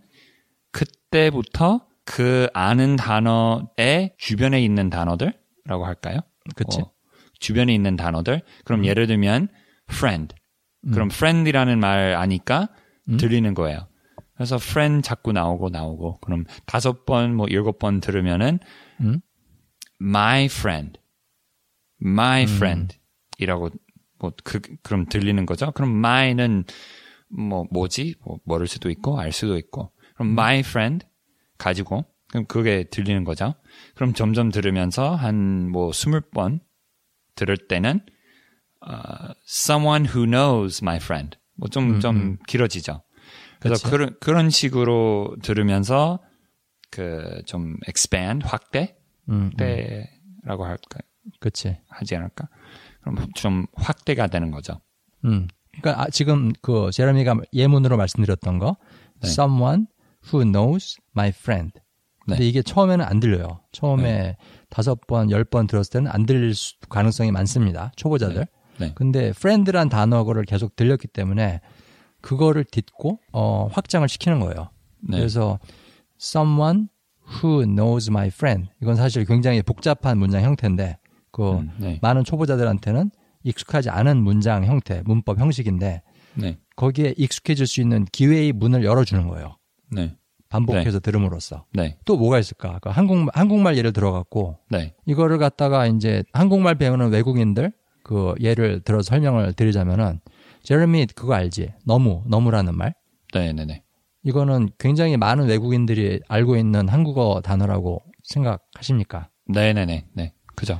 그때부터 0.71 1.87
그 2.05 2.47
아는 2.53 2.95
단어의 2.95 4.13
주변에 4.17 4.61
있는 4.61 4.89
단어들라고 4.89 5.85
할까요? 5.85 6.19
그치. 6.55 6.81
어, 6.81 6.91
주변에 7.39 7.73
있는 7.73 7.95
단어들. 7.95 8.41
그럼 8.65 8.81
음. 8.81 8.85
예를 8.85 9.07
들면 9.07 9.47
friend. 9.89 10.35
음. 10.85 10.91
그럼 10.91 11.09
friend이라는 11.11 11.79
말 11.79 12.15
아니까 12.15 12.69
음? 13.09 13.17
들리는 13.17 13.53
거예요. 13.53 13.87
그래서 14.35 14.55
friend 14.55 15.01
자꾸 15.01 15.31
나오고 15.31 15.69
나오고 15.69 16.19
그럼 16.21 16.45
다섯 16.65 17.05
번 17.05 17.33
뭐 17.33 17.47
일곱 17.47 17.79
번 17.79 17.99
들으면은 17.99 18.59
음? 19.01 19.21
my 20.01 20.45
friend, 20.45 20.99
my 22.01 22.43
음. 22.43 22.49
friend 22.55 22.97
이라고 23.37 23.69
뭐 24.19 24.31
그 24.43 24.59
그럼 24.83 25.05
들리는 25.05 25.45
거죠. 25.45 25.71
그럼 25.71 26.01
my는 26.03 26.65
뭐 27.29 27.65
뭐지? 27.71 28.15
뭐 28.23 28.39
모를 28.43 28.67
수도 28.67 28.89
있고 28.89 29.19
알 29.19 29.31
수도 29.31 29.57
있고. 29.57 29.91
그럼 30.15 30.29
음. 30.29 30.33
my 30.33 30.59
friend 30.59 31.05
가지고 31.57 32.05
그럼 32.31 32.45
그게 32.47 32.83
들리는 32.89 33.23
거죠. 33.23 33.55
그럼 33.95 34.13
점점 34.13 34.51
들으면서 34.51 35.15
한 35.15 35.69
뭐 35.71 35.91
스물 35.93 36.21
번 36.21 36.59
들을 37.35 37.55
때는 37.55 38.01
uh, 38.85 39.33
someone 39.47 40.05
who 40.05 40.25
knows 40.25 40.83
my 40.83 40.97
friend 40.97 41.37
뭐 41.55 41.69
좀좀 41.69 41.95
음, 41.95 41.99
좀 41.99 42.15
음. 42.15 42.37
길어지죠. 42.47 43.03
그래서 43.59 43.81
그치? 43.81 43.91
그런 43.91 44.15
그런 44.19 44.49
식으로 44.49 45.35
들으면서 45.41 46.19
그 46.89 47.41
좀 47.45 47.75
expand 47.87 48.45
확대 48.47 48.95
음, 49.29 49.51
확대라고 49.57 50.65
할까? 50.65 50.99
그치. 51.39 51.77
하지 51.87 52.15
않을까? 52.15 52.47
그럼 53.01 53.27
좀 53.35 53.65
확대가 53.75 54.27
되는 54.27 54.51
거죠. 54.51 54.79
음. 55.25 55.47
그러니까 55.79 56.03
아, 56.03 56.09
지금 56.09 56.51
그 56.61 56.89
제레미가 56.91 57.37
예문으로 57.53 57.95
말씀드렸던 57.97 58.59
거 58.59 58.77
네. 59.21 59.27
someone 59.29 59.85
who 60.25 60.43
knows 60.43 60.97
my 61.15 61.29
friend. 61.29 61.79
근데 62.25 62.39
네. 62.39 62.47
이게 62.47 62.61
처음에는 62.61 63.03
안 63.05 63.19
들려요. 63.19 63.61
처음에 63.71 64.03
네. 64.03 64.37
다섯 64.69 64.99
번, 65.07 65.31
열 65.31 65.43
번 65.45 65.67
들었을 65.67 65.91
때는 65.91 66.11
안 66.11 66.25
들릴 66.25 66.53
가능성이 66.89 67.31
많습니다. 67.31 67.91
초보자들. 67.95 68.45
네. 68.79 68.85
네. 68.87 68.91
근데 68.95 69.27
friend란 69.29 69.89
단어를 69.89 70.43
계속 70.45 70.75
들렸기 70.75 71.07
때문에 71.07 71.61
그거를 72.21 72.63
딛고 72.65 73.19
어, 73.33 73.67
확장을 73.71 74.07
시키는 74.07 74.39
거예요. 74.39 74.69
네. 75.01 75.17
그래서 75.17 75.59
someone 76.21 76.87
who 77.41 77.63
knows 77.65 78.09
my 78.09 78.27
friend 78.27 78.69
이건 78.81 78.95
사실 78.95 79.25
굉장히 79.25 79.61
복잡한 79.61 80.17
문장 80.17 80.43
형태인데 80.43 80.97
그 81.31 81.53
음, 81.53 81.71
네. 81.77 81.99
많은 82.01 82.23
초보자들한테는 82.23 83.11
익숙하지 83.43 83.89
않은 83.89 84.17
문장 84.17 84.65
형태, 84.65 85.01
문법 85.05 85.39
형식인데 85.39 86.01
네. 86.35 86.57
거기에 86.75 87.13
익숙해질 87.17 87.67
수 87.67 87.81
있는 87.81 88.05
기회의 88.11 88.51
문을 88.51 88.83
열어주는 88.83 89.27
거예요. 89.27 89.57
네. 89.91 90.15
반복해서 90.49 90.99
네. 90.99 90.99
들음으로써. 90.99 91.65
네. 91.73 91.97
또 92.05 92.17
뭐가 92.17 92.39
있을까? 92.39 92.79
그 92.81 92.89
한국 92.89 93.27
한국말 93.33 93.77
예를 93.77 93.93
들어갖고 93.93 94.57
네. 94.69 94.95
이거를 95.05 95.37
갖다가 95.37 95.85
이제 95.85 96.23
한국말 96.33 96.75
배우는 96.75 97.11
외국인들 97.11 97.71
그 98.03 98.33
예를 98.39 98.81
들어 98.81 99.01
설명을 99.01 99.53
드리자면은 99.53 100.19
제레미 100.63 101.05
그거 101.05 101.35
알지? 101.35 101.73
너무 101.85 102.23
너무라는 102.27 102.75
말. 102.75 102.95
네네네. 103.33 103.83
이거는 104.23 104.69
굉장히 104.77 105.17
많은 105.17 105.47
외국인들이 105.47 106.21
알고 106.27 106.57
있는 106.57 106.89
한국어 106.89 107.41
단어라고 107.43 108.03
생각하십니까? 108.23 109.29
네네네. 109.47 110.07
네. 110.13 110.33
그죠. 110.55 110.79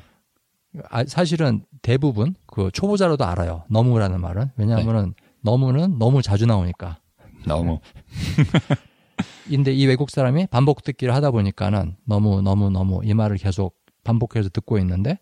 아, 0.90 1.04
사실은 1.06 1.66
대부분 1.82 2.36
그 2.46 2.70
초보자로도 2.72 3.26
알아요. 3.26 3.64
너무라는 3.70 4.22
말은. 4.22 4.52
왜냐하면은 4.58 5.14
네. 5.18 5.28
너무는 5.42 5.98
너무 5.98 6.22
자주 6.22 6.46
나오니까. 6.46 7.00
너무. 7.46 7.80
근데 9.50 9.74
이 9.74 9.88
외국 9.88 10.12
사람이 10.12 10.48
반복 10.48 10.84
듣기를 10.84 11.14
하다 11.16 11.32
보니까는 11.32 11.96
너무 12.06 12.42
너무 12.42 12.70
너무 12.70 13.02
이 13.04 13.14
말을 13.14 13.38
계속 13.38 13.76
반복해서 14.04 14.50
듣고 14.50 14.78
있는데 14.80 15.18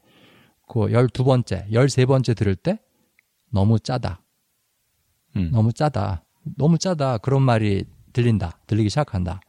그 0.67 0.91
열두 0.91 1.23
번째, 1.23 1.65
열세 1.71 2.05
번째 2.05 2.33
들을 2.33 2.55
때 2.55 2.79
너무 3.49 3.79
짜다. 3.79 4.21
음. 5.37 5.51
너무 5.53 5.71
짜다. 5.71 6.25
너무 6.57 6.77
짜다. 6.77 7.19
그런 7.19 7.41
말이 7.41 7.85
들린다. 8.13 8.59
들리기 8.67 8.89
시작한다. 8.89 9.41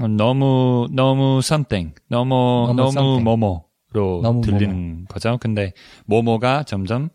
어, 0.00 0.08
너무 0.08 0.88
너무 0.92 1.38
something. 1.38 1.94
너무 2.08 2.72
너무, 2.76 2.92
너무 2.92 3.20
뭐뭐로 3.20 4.20
너무 4.22 4.40
들리는 4.42 4.74
뭐뭐. 4.74 5.04
거죠. 5.08 5.38
근데 5.40 5.72
뭐뭐가 6.06 6.64
점점 6.64 7.10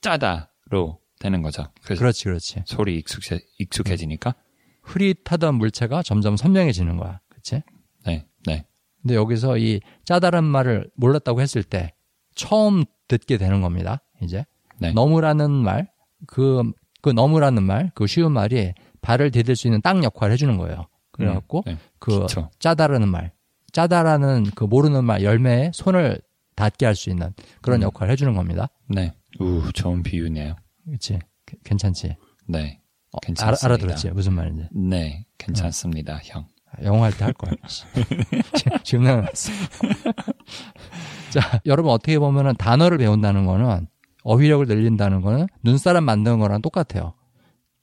짜다로 0.00 0.98
되는 1.20 1.42
거죠. 1.42 1.64
그렇지, 1.84 2.24
그렇지. 2.24 2.62
소리 2.66 2.98
익숙해 2.98 3.40
익숙해지니까. 3.58 4.34
흐릿하던 4.82 5.54
물체가 5.54 6.02
점점 6.02 6.36
선명해지는 6.36 6.96
거야. 6.96 7.20
그치? 7.28 7.62
네, 8.04 8.26
네. 8.46 8.66
근데 9.00 9.14
여기서 9.14 9.58
이 9.58 9.80
짜다란 10.04 10.44
말을 10.44 10.90
몰랐다고 10.96 11.40
했을 11.40 11.62
때 11.62 11.92
처음 12.34 12.84
듣게 13.08 13.36
되는 13.36 13.60
겁니다. 13.60 14.02
이제. 14.22 14.44
네. 14.80 14.92
너무라는 14.92 15.50
말, 15.50 15.88
그, 16.26 16.62
그 17.00 17.10
너무라는 17.10 17.62
말, 17.62 17.92
그 17.94 18.06
쉬운 18.08 18.32
말이 18.32 18.74
발을 19.02 19.30
디딜 19.30 19.54
수 19.56 19.66
있는 19.66 19.82
땅 19.82 20.02
역할을 20.02 20.32
해주는 20.32 20.56
거예요. 20.56 20.86
그래갖고 21.10 21.58
음, 21.66 21.72
네. 21.72 21.78
그 21.98 22.20
기초. 22.20 22.48
짜다라는 22.58 23.08
말, 23.08 23.32
짜다라는 23.72 24.44
그 24.54 24.64
모르는 24.64 25.04
말 25.04 25.22
열매에 25.22 25.72
손을 25.74 26.20
닿게 26.56 26.86
할 26.86 26.94
수 26.94 27.10
있는 27.10 27.34
그런 27.60 27.80
음. 27.80 27.82
역할을 27.84 28.12
해주는 28.12 28.32
겁니다. 28.34 28.68
네. 28.88 29.12
우, 29.40 29.70
좋은 29.72 30.02
비유네요. 30.02 30.54
그렇지. 30.86 31.18
괜찮지. 31.64 32.16
네. 32.48 32.80
어, 33.12 33.18
괜찮습니다. 33.20 33.66
알아, 33.66 33.74
알아 33.74 33.76
들었지 33.76 34.10
무슨 34.10 34.32
말인지. 34.34 34.68
네, 34.72 35.26
괜찮습니다, 35.38 36.14
어. 36.14 36.20
형. 36.24 36.46
영어 36.82 37.04
할 37.04 37.12
때 37.12 37.24
할 37.24 37.32
거야. 37.34 37.52
지금 38.84 39.04
나왔어. 39.04 39.52
자, 41.30 41.60
여러분 41.66 41.90
어떻게 41.92 42.18
보면은 42.18 42.54
단어를 42.56 42.98
배운다는 42.98 43.44
거는 43.46 43.86
어휘력을 44.24 44.66
늘린다는 44.66 45.20
거는 45.20 45.46
눈사람 45.62 46.04
만드는 46.04 46.38
거랑 46.38 46.62
똑같아요. 46.62 47.14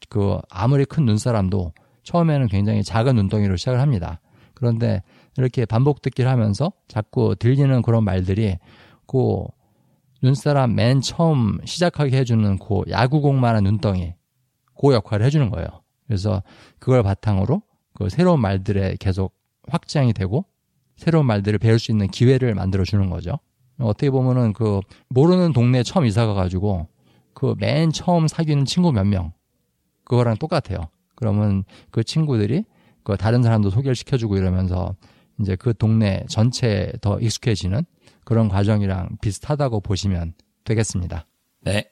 그 0.07 0.39
아무리 0.49 0.85
큰 0.85 1.05
눈사람도 1.05 1.73
처음에는 2.03 2.47
굉장히 2.47 2.83
작은 2.83 3.15
눈덩이로 3.15 3.55
시작을 3.57 3.79
합니다. 3.81 4.21
그런데 4.53 5.01
이렇게 5.37 5.65
반복 5.65 6.01
듣기를 6.01 6.29
하면서 6.29 6.71
자꾸 6.87 7.35
들리는 7.35 7.81
그런 7.81 8.03
말들이 8.03 8.57
그 9.07 9.43
눈사람 10.21 10.75
맨 10.75 11.01
처음 11.01 11.59
시작하게 11.65 12.17
해주는 12.17 12.57
그 12.59 12.81
야구공만한 12.89 13.63
눈덩이 13.63 14.13
그 14.79 14.93
역할을 14.93 15.25
해주는 15.25 15.49
거예요. 15.49 15.67
그래서 16.07 16.43
그걸 16.79 17.03
바탕으로 17.03 17.61
그 17.93 18.09
새로운 18.09 18.41
말들에 18.41 18.95
계속 18.99 19.33
확장이 19.67 20.13
되고 20.13 20.45
새로운 20.97 21.25
말들을 21.25 21.59
배울 21.59 21.79
수 21.79 21.91
있는 21.91 22.07
기회를 22.07 22.55
만들어 22.55 22.83
주는 22.83 23.09
거죠. 23.09 23.39
어떻게 23.79 24.09
보면은 24.09 24.51
그 24.51 24.81
모르는 25.09 25.53
동네에 25.53 25.83
처음 25.83 26.05
이사 26.05 26.25
가가지고 26.25 26.87
그 27.33 27.55
맨 27.57 27.91
처음 27.91 28.27
사귀는 28.27 28.65
친구 28.65 28.91
몇 28.91 29.05
명 29.05 29.31
그거랑 30.09 30.37
똑같아요. 30.37 30.89
그러면 31.15 31.63
그 31.91 32.03
친구들이 32.03 32.65
그 33.03 33.15
다른 33.15 33.43
사람도 33.43 33.69
소개를 33.69 33.95
시켜주고 33.95 34.37
이러면서 34.37 34.95
이제 35.39 35.55
그 35.55 35.73
동네 35.73 36.25
전체에 36.27 36.93
더 36.99 37.19
익숙해지는 37.19 37.85
그런 38.25 38.49
과정이랑 38.49 39.17
비슷하다고 39.21 39.81
보시면 39.81 40.33
되겠습니다. 40.65 41.25
네. 41.61 41.89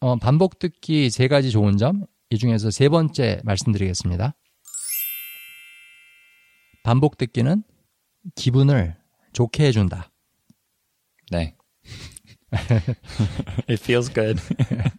어, 0.00 0.16
반복 0.16 0.58
듣기 0.58 1.08
세 1.08 1.26
가지 1.26 1.50
좋은 1.50 1.78
점, 1.78 2.04
이 2.30 2.36
중에서 2.36 2.70
세 2.70 2.88
번째 2.88 3.40
말씀드리겠습니다. 3.44 4.34
반복 6.84 7.16
듣기는 7.16 7.62
기분을 8.34 8.96
좋게 9.32 9.66
해준다. 9.66 10.10
네. 11.30 11.56
It 13.68 13.82
feels 13.82 14.12
good. 14.12 14.40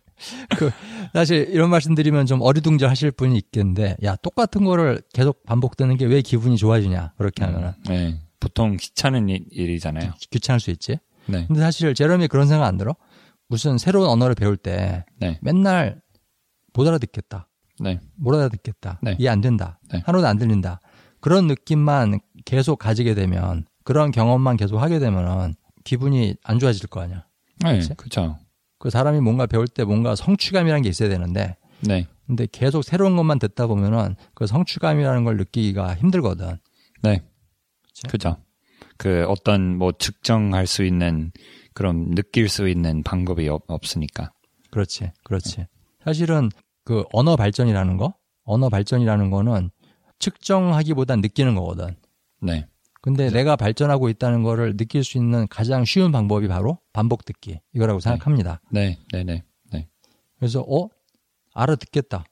그 0.58 0.72
사실 1.16 1.48
이런 1.50 1.70
말씀드리면 1.70 2.26
좀 2.26 2.42
어리둥절 2.42 2.90
하실 2.90 3.10
분이 3.12 3.38
있겠는데, 3.38 3.96
야 4.04 4.16
똑같은 4.18 4.66
거를 4.66 5.02
계속 5.14 5.44
반복 5.46 5.78
듣는 5.78 5.98
게 5.98 6.06
왜 6.06 6.22
기분이 6.22 6.58
좋아지냐? 6.58 7.14
그렇게 7.18 7.44
하면은 7.46 7.72
네. 7.88 8.20
보통 8.40 8.76
귀찮은 8.78 9.30
일, 9.30 9.46
일이잖아요. 9.50 10.14
귀찮을 10.30 10.60
수 10.60 10.72
있지. 10.72 10.98
네. 11.28 11.46
근데 11.48 11.62
사실 11.62 11.94
제롬이 11.96 12.28
그런 12.28 12.48
생각 12.48 12.68
안 12.68 12.78
들어? 12.78 12.96
무슨 13.48 13.78
새로운 13.78 14.08
언어를 14.10 14.36
배울 14.36 14.58
때 14.58 15.06
네. 15.20 15.40
맨날 15.42 16.02
못 16.74 16.86
알아듣겠다. 16.88 17.48
네. 17.80 18.00
못 18.16 18.36
알아듣겠다. 18.36 19.00
네. 19.02 19.16
이해 19.20 19.30
안 19.30 19.42
된다. 19.42 19.80
네. 19.92 20.02
하나도 20.06 20.28
안 20.28 20.38
들린다. 20.38 20.82
그런 21.22 21.48
느낌만 21.48 22.20
계속 22.44 22.78
가지게 22.78 23.16
되면 23.16 23.66
그런 23.84 24.12
경험만 24.12 24.58
계속 24.58 24.80
하게 24.80 25.00
되면은 25.00 25.56
기분이 25.86 26.36
안 26.44 26.60
좋아질 26.60 26.88
거 26.90 27.02
아니야. 27.02 27.26
네. 27.64 27.80
그렇죠. 27.96 28.38
그 28.80 28.90
사람이 28.90 29.20
뭔가 29.22 29.46
배울 29.46 29.68
때 29.68 29.84
뭔가 29.84 30.16
성취감이라는 30.16 30.82
게 30.82 30.90
있어야 30.90 31.10
되는데 31.10 31.56
네. 31.82 32.08
근데 32.28 32.48
계속 32.52 32.84
새로운 32.84 33.16
것만 33.16 33.40
듣다 33.40 33.68
보면은 33.68 34.16
그 34.34 34.48
성취감이라는 34.48 35.24
걸 35.24 35.38
느끼기가 35.38 35.96
힘들거든. 35.96 36.58
네. 37.04 37.22
그죠. 38.10 38.38
그 38.98 39.26
어떤 39.28 39.78
뭐 39.78 39.92
측정할 39.92 40.68
수 40.68 40.84
있는 40.84 41.32
그런 41.74 42.12
느낄 42.16 42.50
수 42.50 42.68
있는 42.68 43.04
방법이 43.04 43.48
없, 43.50 43.64
없으니까. 43.68 44.32
그렇지. 44.72 45.12
그렇지. 45.24 45.68
사실은 46.04 46.50
그 46.84 47.04
언어 47.12 47.36
발전이라는 47.36 47.98
거, 47.98 48.16
언어 48.44 48.70
발전이라는 48.70 49.30
거는 49.30 49.70
측정하기보단 50.20 51.22
느끼는 51.22 51.56
거거든. 51.56 51.96
네. 52.42 52.68
근데 53.06 53.30
내가 53.30 53.56
발전하고 53.56 54.10
있다는 54.10 54.42
거를 54.42 54.78
느낄 54.78 55.04
수 55.04 55.20
있는 55.20 55.48
가장 55.48 55.86
쉬운 55.86 56.12
방법이 56.12 56.48
바로 56.48 56.80
반복 56.92 57.24
듣기 57.24 57.62
이거라고 57.72 58.00
생각합니다. 58.00 58.62
네. 58.72 58.98
네. 59.14 59.24
네. 59.24 59.44
네. 59.72 59.88
그래서 60.40 60.62
어 60.62 60.90
알아듣겠다. 61.54 62.24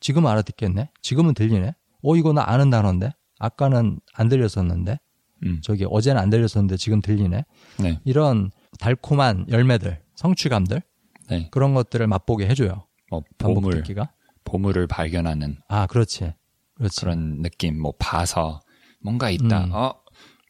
지금 0.00 0.26
알아듣겠네. 0.26 0.88
지금은 1.02 1.34
들리네. 1.34 1.74
어 2.02 2.16
이거 2.16 2.32
나 2.32 2.44
아는 2.48 2.70
단어인데 2.70 3.10
아까는 3.40 4.00
안 4.14 4.28
들렸었는데 4.30 4.98
음. 5.44 5.60
저기 5.62 5.84
어제는 5.86 6.18
안 6.18 6.30
들렸었는데 6.30 6.78
지금 6.78 7.02
들리네. 7.02 7.44
네. 7.80 8.00
이런 8.06 8.50
달콤한 8.80 9.48
열매들, 9.50 10.00
성취감들 10.14 10.80
네. 11.28 11.48
그런 11.50 11.74
것들을 11.74 12.06
맛보게 12.06 12.48
해줘요. 12.48 12.86
뭐 13.10 13.22
반복 13.36 13.56
보물 13.56 13.74
듣기가. 13.82 14.10
보물을 14.44 14.86
발견하는 14.86 15.58
아 15.68 15.86
그렇지, 15.86 16.32
그렇지. 16.76 17.00
그런 17.00 17.42
느낌. 17.42 17.78
뭐 17.82 17.92
봐서 17.98 18.60
뭔가 19.02 19.28
있다. 19.28 19.64
음. 19.64 19.72
어 19.74 20.01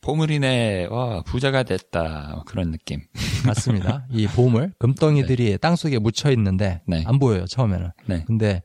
보물이네. 0.02 0.86
와 0.90 1.22
부자가 1.22 1.62
됐다. 1.62 2.42
그런 2.46 2.72
느낌. 2.72 3.00
맞습니다. 3.46 4.06
이 4.10 4.26
보물 4.26 4.72
금덩이들이 4.78 5.56
땅 5.58 5.76
속에 5.76 5.98
묻혀 5.98 6.30
있는데 6.32 6.82
네. 6.86 7.04
안 7.06 7.18
보여요 7.18 7.46
처음에는. 7.46 7.90
네. 8.06 8.24
근데 8.26 8.62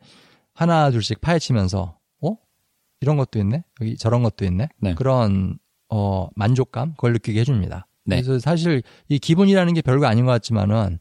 하나 0.53 0.89
둘씩 0.91 1.21
파헤치면서 1.21 1.97
어 2.23 2.35
이런 3.01 3.17
것도 3.17 3.39
있네 3.39 3.63
여기 3.81 3.95
저런 3.97 4.23
것도 4.23 4.45
있네 4.45 4.69
네. 4.81 4.95
그런 4.95 5.57
어 5.89 6.27
만족감 6.35 6.93
그걸 6.93 7.13
느끼게 7.13 7.39
해줍니다. 7.41 7.87
네. 8.05 8.15
그래서 8.21 8.39
사실 8.39 8.81
이 9.07 9.19
기분이라는 9.19 9.73
게 9.75 9.81
별거 9.81 10.07
아닌 10.07 10.25
것 10.25 10.31
같지만은 10.31 10.97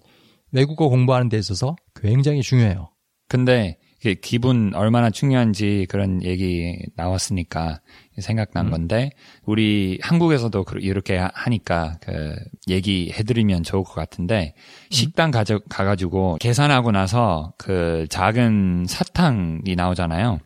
외국어 0.53 0.89
공부하는 0.89 1.31
데 1.31 1.39
있어서 1.39 1.77
굉장히 1.95 2.43
중요해요. 2.43 2.91
근데 3.29 3.79
이게 4.01 4.15
기분 4.15 4.73
얼마나 4.75 5.11
중요한지 5.11 5.87
그런 5.89 6.23
얘기 6.23 6.79
나왔으니까 6.95 7.81
생각난 8.21 8.67
음. 8.67 8.71
건데 8.71 9.11
우리 9.45 9.99
한국에서도 10.03 10.65
그- 10.65 10.79
이렇게 10.81 11.17
하- 11.19 11.31
하니까 11.35 11.99
그 12.01 12.35
얘기해드리면 12.69 13.63
좋을 13.63 13.85
것 13.85 13.95
같은데 13.95 14.55
식당 14.91 15.31
가져 15.31 15.61
가가지고 15.69 16.37
계산하고 16.41 16.93
나서 16.93 17.53
그 17.59 18.07
작은 18.11 18.87
사탕이 18.89 19.75
나오잖아요. 19.77 20.41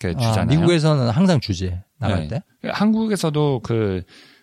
그 0.00 0.12
아, 0.16 0.20
주잖아요. 0.20 0.58
미국에서는 0.58 1.08
항상 1.10 1.40
주지 1.40 1.74
나갈 1.98 2.28
네. 2.28 2.28
때. 2.28 2.42
한국에서도 2.70 3.60
그 3.62 4.02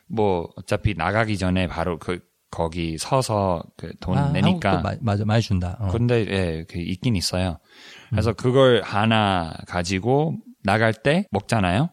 뭐 0.10 0.48
어차피 0.58 0.94
나가기 0.96 1.38
전에 1.40 1.66
바로 1.66 1.98
그 1.98 2.20
거기 2.52 2.98
서서 3.00 3.64
그돈 3.78 4.16
아, 4.18 4.30
내니까 4.30 4.82
마- 4.82 4.96
맞아 5.02 5.26
많이 5.26 5.42
준다. 5.42 5.76
어. 5.80 5.88
근데 5.88 6.28
예, 6.30 6.66
그 6.70 6.78
있긴 6.78 7.16
있어요. 7.16 7.58
그래서 8.12 8.32
음. 8.32 8.36
그걸 8.36 8.82
하나 8.84 9.54
가지고 9.68 10.36
나갈 10.64 10.94
때 10.94 11.26
먹잖아요. 11.32 11.90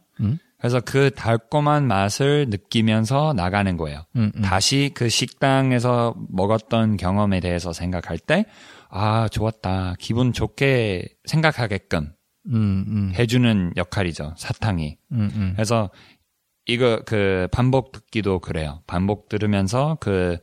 음. 0.60 0.62
그래서 0.62 0.80
그 0.80 1.10
달콤한 1.10 1.86
맛을 1.86 2.46
느끼면서 2.50 3.32
나가는 3.34 3.76
거예요. 3.76 4.04
음, 4.16 4.30
음. 4.36 4.42
다시 4.42 4.90
그 4.94 5.08
식당에서 5.08 6.14
먹었던 6.28 6.96
경험에 6.96 7.40
대해서 7.40 7.72
생각할 7.72 8.18
때, 8.18 8.44
아, 8.90 9.28
좋았다. 9.28 9.94
기분 9.98 10.32
좋게 10.32 11.08
생각하게끔 11.24 12.12
음, 12.48 12.84
음, 12.88 13.12
해주는 13.14 13.72
역할이죠. 13.76 14.34
사탕이. 14.36 14.98
음, 15.12 15.30
음. 15.34 15.52
그래서 15.54 15.90
이거 16.66 17.02
그 17.06 17.48
반복 17.52 17.92
듣기도 17.92 18.38
그래요. 18.38 18.82
반복 18.86 19.28
들으면서 19.28 19.96
그, 20.00 20.38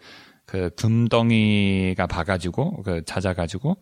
그 0.46 0.70
금덩이가 0.78 2.08
봐가지고, 2.08 2.84
그 2.84 3.04
찾아가지고, 3.06 3.78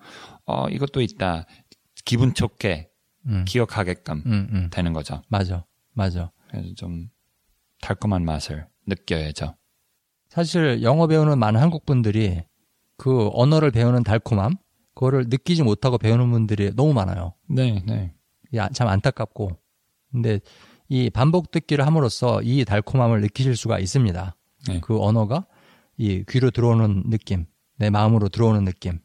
어, 0.45 0.67
이것도 0.69 1.01
있다. 1.01 1.45
기분 2.05 2.33
좋게 2.33 2.89
음, 3.27 3.45
기억하게끔. 3.47 4.69
되는 4.71 4.93
거죠. 4.93 5.21
맞아, 5.29 5.65
맞아. 5.95 6.31
그래서 6.49 6.73
좀 6.75 7.09
달콤한 7.81 8.23
맛을 8.23 8.67
느껴야죠. 8.85 9.55
사실 10.29 10.83
영어 10.83 11.07
배우는 11.07 11.39
많은 11.39 11.59
한국 11.59 11.85
분들이 11.85 12.43
그 12.97 13.29
언어를 13.33 13.71
배우는 13.71 14.03
달콤함 14.03 14.55
그거를 14.93 15.25
느끼지 15.27 15.63
못하고 15.63 15.97
배우는 15.97 16.31
분들이 16.31 16.71
너무 16.75 16.93
많아요. 16.93 17.33
네, 17.49 17.83
네. 17.85 18.13
야, 18.55 18.69
참 18.69 18.87
안타깝고. 18.87 19.57
근데 20.11 20.39
이 20.87 21.09
반복 21.09 21.51
듣기를 21.51 21.85
함으로써 21.85 22.41
이 22.41 22.63
달콤함을 22.63 23.21
느끼실 23.21 23.55
수가 23.55 23.79
있습니다. 23.79 24.35
네. 24.67 24.79
그 24.81 25.01
언어가 25.01 25.45
이 25.97 26.23
귀로 26.29 26.51
들어오는 26.51 27.09
느낌, 27.09 27.45
내 27.77 27.89
마음으로 27.89 28.29
들어오는 28.29 28.63
느낌, 28.63 28.99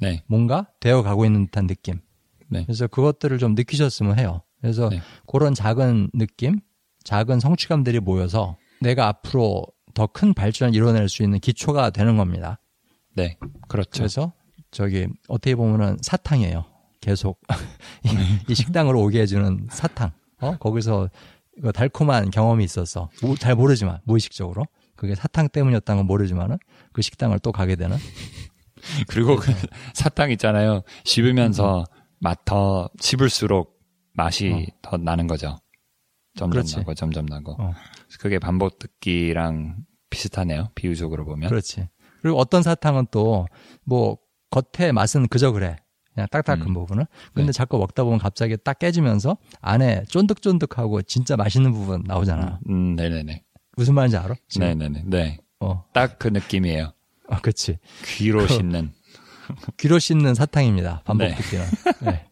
네, 0.00 0.22
뭔가 0.26 0.68
되어 0.80 1.02
가고 1.02 1.24
있는 1.24 1.46
듯한 1.46 1.66
느낌. 1.66 2.00
네. 2.48 2.64
그래서 2.64 2.86
그것들을 2.86 3.38
좀 3.38 3.54
느끼셨으면 3.54 4.18
해요. 4.18 4.42
그래서 4.64 4.88
네. 4.88 5.02
그런 5.26 5.52
작은 5.52 6.08
느낌, 6.14 6.58
작은 7.04 7.38
성취감들이 7.38 8.00
모여서 8.00 8.56
내가 8.80 9.08
앞으로 9.08 9.66
더 9.92 10.06
큰 10.06 10.32
발전을 10.32 10.74
이뤄낼 10.74 11.10
수 11.10 11.22
있는 11.22 11.38
기초가 11.38 11.90
되는 11.90 12.16
겁니다. 12.16 12.58
네. 13.14 13.36
그렇죠. 13.68 13.90
그래서 13.92 14.32
저기 14.70 15.06
어떻게 15.28 15.54
보면은 15.54 15.98
사탕이에요. 16.00 16.64
계속 17.02 17.38
이, 18.04 18.08
이 18.48 18.54
식당으로 18.54 19.02
오게 19.02 19.20
해주는 19.20 19.66
사탕. 19.70 20.12
어 20.40 20.56
거기서 20.56 21.10
그 21.62 21.70
달콤한 21.72 22.30
경험이 22.30 22.64
있었어. 22.64 23.10
모- 23.22 23.36
잘 23.36 23.54
모르지만 23.54 24.00
무의식적으로 24.04 24.64
그게 24.96 25.14
사탕 25.14 25.50
때문이었다는 25.50 25.98
건 26.00 26.06
모르지만은 26.06 26.56
그 26.94 27.02
식당을 27.02 27.38
또 27.40 27.52
가게 27.52 27.76
되는. 27.76 27.98
그리고 29.08 29.36
그 29.36 29.52
사탕 29.92 30.30
있잖아요. 30.32 30.80
씹으면서 31.04 31.84
맛더 32.18 32.88
씹을수록 32.98 33.73
맛이 34.14 34.48
음. 34.50 34.54
어. 34.62 34.64
더 34.82 34.96
나는 34.96 35.26
거죠. 35.26 35.58
점점 36.36 36.50
그렇지. 36.50 36.76
나고 36.78 36.94
점점 36.94 37.26
나고. 37.26 37.56
어. 37.60 37.74
그게 38.20 38.38
반복 38.38 38.78
듣기랑 38.78 39.76
비슷하네요. 40.10 40.70
비유적으로 40.74 41.24
보면. 41.24 41.48
그렇지. 41.50 41.88
그리고 42.22 42.38
어떤 42.38 42.62
사탕은 42.62 43.06
또 43.10 43.46
뭐 43.84 44.18
겉에 44.50 44.92
맛은 44.92 45.28
그저 45.28 45.50
그래. 45.52 45.76
그냥 46.14 46.28
딱딱한 46.30 46.68
음. 46.68 46.74
부분은. 46.74 47.04
근데 47.34 47.46
네. 47.46 47.52
자꾸 47.52 47.76
먹다 47.78 48.04
보면 48.04 48.20
갑자기 48.20 48.56
딱 48.62 48.78
깨지면서 48.78 49.36
안에 49.60 50.04
쫀득쫀득하고 50.08 51.02
진짜 51.02 51.36
맛있는 51.36 51.72
부분 51.72 52.04
나오잖아. 52.06 52.60
음, 52.68 52.94
네네네. 52.94 53.42
무슨 53.76 53.94
말인지 53.94 54.16
알아? 54.16 54.34
지금? 54.48 54.66
네네네. 54.68 55.02
네. 55.06 55.38
어, 55.58 55.84
딱 55.92 56.18
그 56.20 56.28
느낌이에요. 56.28 56.92
아, 57.28 57.40
그치. 57.40 57.78
귀로 58.04 58.46
씻는. 58.46 58.92
귀로 59.76 59.98
씻는 59.98 60.34
사탕입니다. 60.34 61.02
반복 61.04 61.26
네. 61.26 61.34
듣기는. 61.34 61.64
네. 62.02 62.26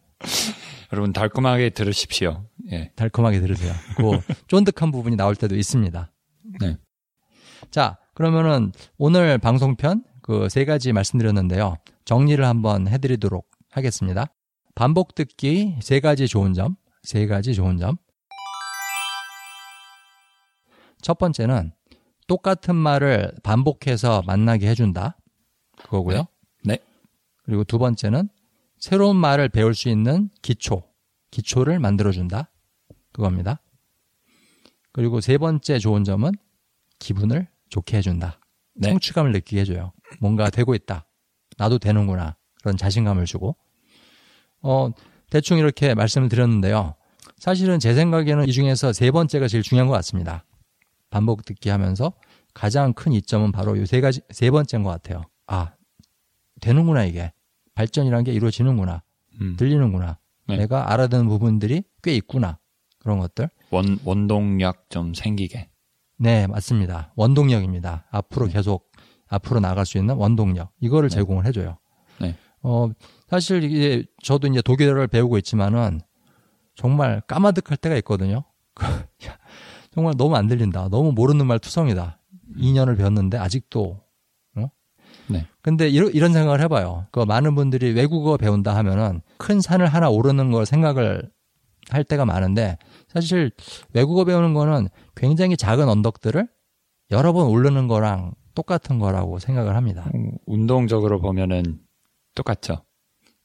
여러분 0.93 1.11
달콤하게 1.11 1.71
들으십시오. 1.71 2.45
예. 2.71 2.91
달콤하게 2.95 3.39
들으세요. 3.41 3.73
그 3.97 4.03
쫀득한 4.47 4.91
부분이 4.91 5.15
나올 5.15 5.35
때도 5.35 5.55
있습니다. 5.55 6.11
네. 6.61 6.77
자, 7.71 7.97
그러면은 8.13 8.71
오늘 8.99 9.39
방송편 9.39 10.03
그 10.21 10.47
세 10.49 10.65
가지 10.65 10.93
말씀드렸는데요. 10.93 11.77
정리를 12.05 12.45
한번 12.45 12.87
해드리도록 12.87 13.49
하겠습니다. 13.71 14.27
반복 14.75 15.15
듣기 15.15 15.77
세 15.81 15.99
가지 15.99 16.27
좋은 16.27 16.53
점, 16.53 16.75
세 17.01 17.25
가지 17.25 17.55
좋은 17.55 17.77
점. 17.77 17.97
첫 21.01 21.17
번째는 21.17 21.71
똑같은 22.27 22.75
말을 22.75 23.33
반복해서 23.41 24.21
만나게 24.27 24.67
해준다. 24.69 25.17
그거고요. 25.83 26.27
네. 26.63 26.77
그리고 27.45 27.63
두 27.63 27.79
번째는 27.79 28.29
새로운 28.83 29.15
말을 29.15 29.47
배울 29.47 29.73
수 29.73 29.87
있는 29.87 30.29
기초, 30.41 30.83
기초를 31.31 31.79
만들어준다. 31.79 32.51
그겁니다. 33.13 33.61
그리고 34.91 35.21
세 35.21 35.37
번째 35.37 35.79
좋은 35.79 36.03
점은 36.03 36.33
기분을 36.99 37.47
좋게 37.69 37.95
해준다. 37.95 38.41
네. 38.75 38.89
성취감을 38.89 39.31
느끼게 39.31 39.61
해줘요. 39.61 39.93
뭔가 40.19 40.49
되고 40.49 40.75
있다. 40.75 41.07
나도 41.57 41.79
되는구나. 41.79 42.35
그런 42.61 42.75
자신감을 42.75 43.23
주고. 43.23 43.55
어, 44.61 44.89
대충 45.29 45.59
이렇게 45.59 45.93
말씀을 45.93 46.27
드렸는데요. 46.27 46.95
사실은 47.37 47.79
제 47.79 47.93
생각에는 47.93 48.49
이 48.49 48.51
중에서 48.51 48.91
세 48.91 49.11
번째가 49.11 49.47
제일 49.47 49.63
중요한 49.63 49.87
것 49.87 49.93
같습니다. 49.93 50.43
반복 51.09 51.45
듣기 51.45 51.69
하면서 51.69 52.11
가장 52.53 52.91
큰 52.91 53.13
이점은 53.13 53.53
바로 53.53 53.77
이 53.77 53.85
세 53.85 54.01
가지, 54.01 54.19
세 54.29 54.51
번째인 54.51 54.83
것 54.83 54.89
같아요. 54.89 55.23
아, 55.47 55.71
되는구나, 56.59 57.05
이게. 57.05 57.31
발전이란 57.75 58.23
게 58.23 58.33
이루어지는구나. 58.33 59.03
음. 59.41 59.55
들리는구나. 59.57 60.19
네. 60.47 60.57
내가 60.57 60.91
알아듣는 60.91 61.27
부분들이 61.27 61.83
꽤 62.01 62.13
있구나. 62.15 62.59
그런 62.99 63.19
것들. 63.19 63.49
원 63.71 63.99
원동력 64.03 64.89
좀 64.89 65.13
생기게. 65.13 65.69
네, 66.17 66.47
맞습니다. 66.47 67.11
원동력입니다. 67.15 68.05
앞으로 68.11 68.47
네. 68.47 68.53
계속 68.53 68.91
앞으로 69.27 69.59
나갈 69.59 69.85
수 69.85 69.97
있는 69.97 70.15
원동력. 70.15 70.71
이거를 70.79 71.09
네. 71.09 71.15
제공을 71.15 71.45
해줘요. 71.45 71.77
네. 72.21 72.35
어, 72.61 72.89
사실 73.27 73.63
이제 73.63 74.05
저도 74.23 74.47
이제 74.47 74.61
독일어를 74.61 75.07
배우고 75.07 75.37
있지만은 75.39 76.01
정말 76.75 77.21
까마득할 77.21 77.77
때가 77.77 77.95
있거든요. 77.97 78.43
정말 79.93 80.13
너무 80.17 80.35
안 80.35 80.47
들린다. 80.47 80.89
너무 80.89 81.11
모르는 81.11 81.45
말 81.45 81.59
투성이다. 81.59 82.19
2년을 82.57 82.97
배웠는데 82.97 83.37
아직도 83.37 83.83
어? 83.83 84.02
네. 85.27 85.45
근데 85.61 85.87
이런, 85.89 86.11
이런 86.13 86.33
생각을 86.33 86.61
해봐요. 86.61 87.07
그 87.11 87.19
많은 87.19 87.55
분들이 87.55 87.91
외국어 87.91 88.37
배운다 88.37 88.75
하면은 88.75 89.21
큰 89.37 89.61
산을 89.61 89.87
하나 89.87 90.09
오르는 90.09 90.51
걸 90.51 90.65
생각을 90.65 91.31
할 91.89 92.03
때가 92.03 92.25
많은데 92.25 92.77
사실 93.07 93.51
외국어 93.93 94.23
배우는 94.25 94.53
거는 94.53 94.87
굉장히 95.15 95.57
작은 95.57 95.87
언덕들을 95.87 96.47
여러 97.11 97.33
번 97.33 97.47
오르는 97.47 97.87
거랑 97.87 98.33
똑같은 98.55 98.99
거라고 98.99 99.39
생각을 99.39 99.75
합니다. 99.75 100.09
음, 100.15 100.31
운동적으로 100.45 101.19
보면은 101.19 101.79
똑같죠. 102.35 102.83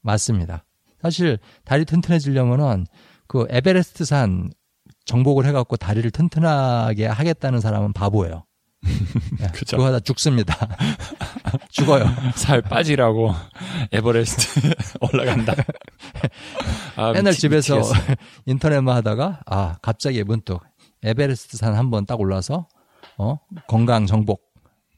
맞습니다. 0.02 0.64
사실 1.00 1.38
다리 1.64 1.84
튼튼해지려면은 1.84 2.86
그 3.26 3.46
에베레스트 3.50 4.04
산 4.04 4.50
정복을 5.04 5.46
해갖고 5.46 5.76
다리를 5.76 6.10
튼튼하게 6.10 7.06
하겠다는 7.06 7.60
사람은 7.60 7.92
바보예요. 7.92 8.44
예, 8.86 9.46
그죠. 9.52 9.76
그거 9.76 9.88
하다 9.88 10.00
죽습니다. 10.00 10.54
죽어요. 11.70 12.06
살 12.34 12.62
빠지라고 12.62 13.34
에버레스트 13.92 14.72
올라간다. 15.00 15.54
아, 16.96 17.12
맨날 17.12 17.32
미치- 17.32 17.40
집에서 17.42 17.76
미치겠어. 17.78 18.14
인터넷만 18.46 18.96
하다가 18.96 19.40
아 19.46 19.76
갑자기 19.82 20.22
문득 20.24 20.60
에베레스트 21.02 21.56
산 21.56 21.74
한 21.74 21.90
번 21.90 22.06
딱 22.06 22.20
올라서 22.20 22.66
어 23.18 23.38
건강 23.66 24.06
정복 24.06 24.42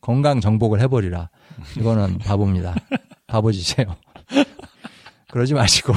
건강 0.00 0.40
정복을 0.40 0.80
해버리라 0.80 1.28
이거는 1.76 2.18
바보입니다 2.18 2.74
바보짓이에요 3.26 3.96
그러지 5.30 5.52
마시고 5.54 5.92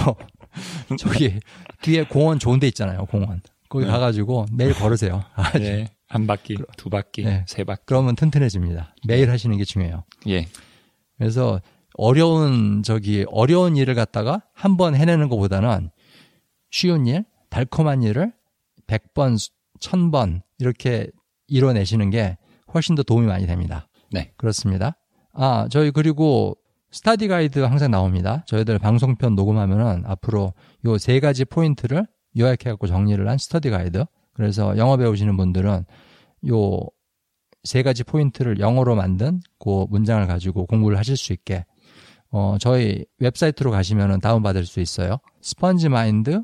저기 0.99 1.39
뒤에 1.81 2.03
공원 2.03 2.37
좋은 2.39 2.59
데 2.59 2.67
있잖아요 2.67 3.05
공원 3.05 3.41
거기 3.69 3.85
네. 3.85 3.91
가가지고 3.91 4.45
매일 4.51 4.73
걸으세요 4.73 5.23
아, 5.35 5.51
네, 5.53 5.87
한 6.13 6.27
바퀴, 6.27 6.55
두 6.77 6.89
바퀴, 6.89 7.23
네. 7.23 7.43
세 7.47 7.63
바퀴. 7.63 7.81
그러면 7.85 8.15
튼튼해집니다 8.15 8.95
매일 9.07 9.29
하시는 9.31 9.57
게 9.57 9.63
중요해요 9.63 10.03
예, 10.27 10.47
그래서 11.17 11.59
어려운 11.95 12.81
저기 12.83 13.25
어려운 13.29 13.75
일을 13.77 13.95
갖다가 13.95 14.41
한 14.53 14.77
번 14.77 14.95
해내는 14.95 15.29
것보다는 15.29 15.89
쉬운 16.71 17.05
일, 17.07 17.23
달콤한 17.49 18.01
일을 18.03 18.33
100번, 18.87 19.37
1000번 19.79 20.41
이렇게 20.59 21.07
이뤄내시는 21.47 22.09
게 22.09 22.37
훨씬 22.73 22.95
더 22.95 23.03
도움이 23.03 23.27
많이 23.27 23.45
됩니다. 23.45 23.87
네. 24.11 24.31
그렇습니다. 24.37 24.95
아, 25.33 25.67
저희 25.69 25.91
그리고 25.91 26.57
study 26.91 27.27
guide 27.27 27.59
항상 27.59 27.91
나옵니다. 27.91 28.43
저희들 28.47 28.79
방송편 28.79 29.35
녹음하면은 29.35 30.03
앞으로 30.05 30.53
요 30.85 30.97
세 30.97 31.19
가지 31.19 31.45
포인트를 31.45 32.05
요약해 32.39 32.69
갖고 32.71 32.87
정리를 32.87 33.27
한 33.27 33.37
study 33.37 33.69
guide. 33.69 34.05
그래서 34.33 34.77
영어 34.77 34.97
배우시는 34.97 35.37
분들은 35.37 35.85
요 36.49 36.89
세 37.63 37.81
가지 37.81 38.03
포인트를 38.03 38.59
영어로 38.59 38.95
만든 38.95 39.41
그 39.57 39.85
문장을 39.89 40.25
가지고 40.27 40.65
공부를 40.65 40.97
하실 40.97 41.15
수 41.15 41.33
있게 41.33 41.65
어, 42.29 42.57
저희 42.59 43.05
웹사이트로 43.19 43.71
가시면은 43.71 44.19
다운받을 44.19 44.65
수 44.65 44.79
있어요. 44.79 45.17
spongemind.org 45.43 46.43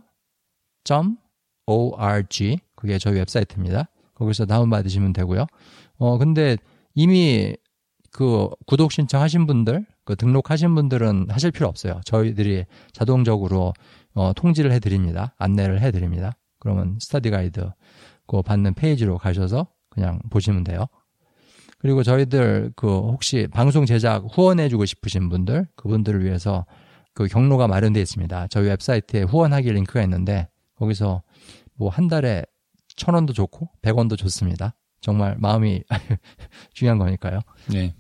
그게 2.76 2.98
저희 3.00 3.16
웹사이트입니다. 3.16 3.90
거기서 4.14 4.46
다운받으시면 4.46 5.14
되고요. 5.14 5.46
어, 5.98 6.18
근데 6.18 6.58
이미 6.94 7.56
그 8.12 8.50
구독 8.66 8.92
신청하신 8.92 9.46
분들, 9.46 9.86
그 10.06 10.16
등록하신 10.16 10.76
분들은 10.76 11.28
하실 11.30 11.52
필요 11.52 11.68
없어요. 11.68 12.02
저희들이 12.06 12.66
자동적으로 12.94 13.74
어, 14.14 14.32
통지를 14.34 14.72
해드립니다. 14.72 15.34
안내를 15.38 15.82
해드립니다. 15.82 16.34
그러면 16.60 16.98
스터디 17.00 17.30
가이드 17.30 17.72
그 18.28 18.42
받는 18.42 18.74
페이지로 18.76 19.18
가셔서 19.18 19.68
그냥 19.90 20.20
보시면 20.30 20.64
돼요. 20.64 20.86
그리고 21.80 22.04
저희들 22.04 22.74
그 22.76 22.88
혹시 22.88 23.48
방송 23.52 23.86
제작 23.86 24.26
후원해주고 24.32 24.86
싶으신 24.86 25.30
분들 25.30 25.68
그분들을 25.76 26.24
위해서 26.26 26.66
그 27.14 27.28
경로가 27.28 27.68
마련되어 27.68 28.02
있습니다. 28.02 28.48
저희 28.48 28.68
웹사이트에 28.68 29.24
후원하기 29.24 29.72
링크가 29.72 30.04
있는데 30.04 30.48
거기서 30.76 31.24
뭐 31.76 31.90
한 31.90 32.08
달에 32.08 32.44
천 32.96 33.16
원도 33.16 33.34
좋고 33.34 33.70
백 33.82 33.98
원도 33.98 34.16
좋습니다. 34.18 34.76
정말 35.02 35.38
마음이 35.40 35.82
중요한 36.74 36.98
거니까요. 36.98 37.40
네, 37.72 37.96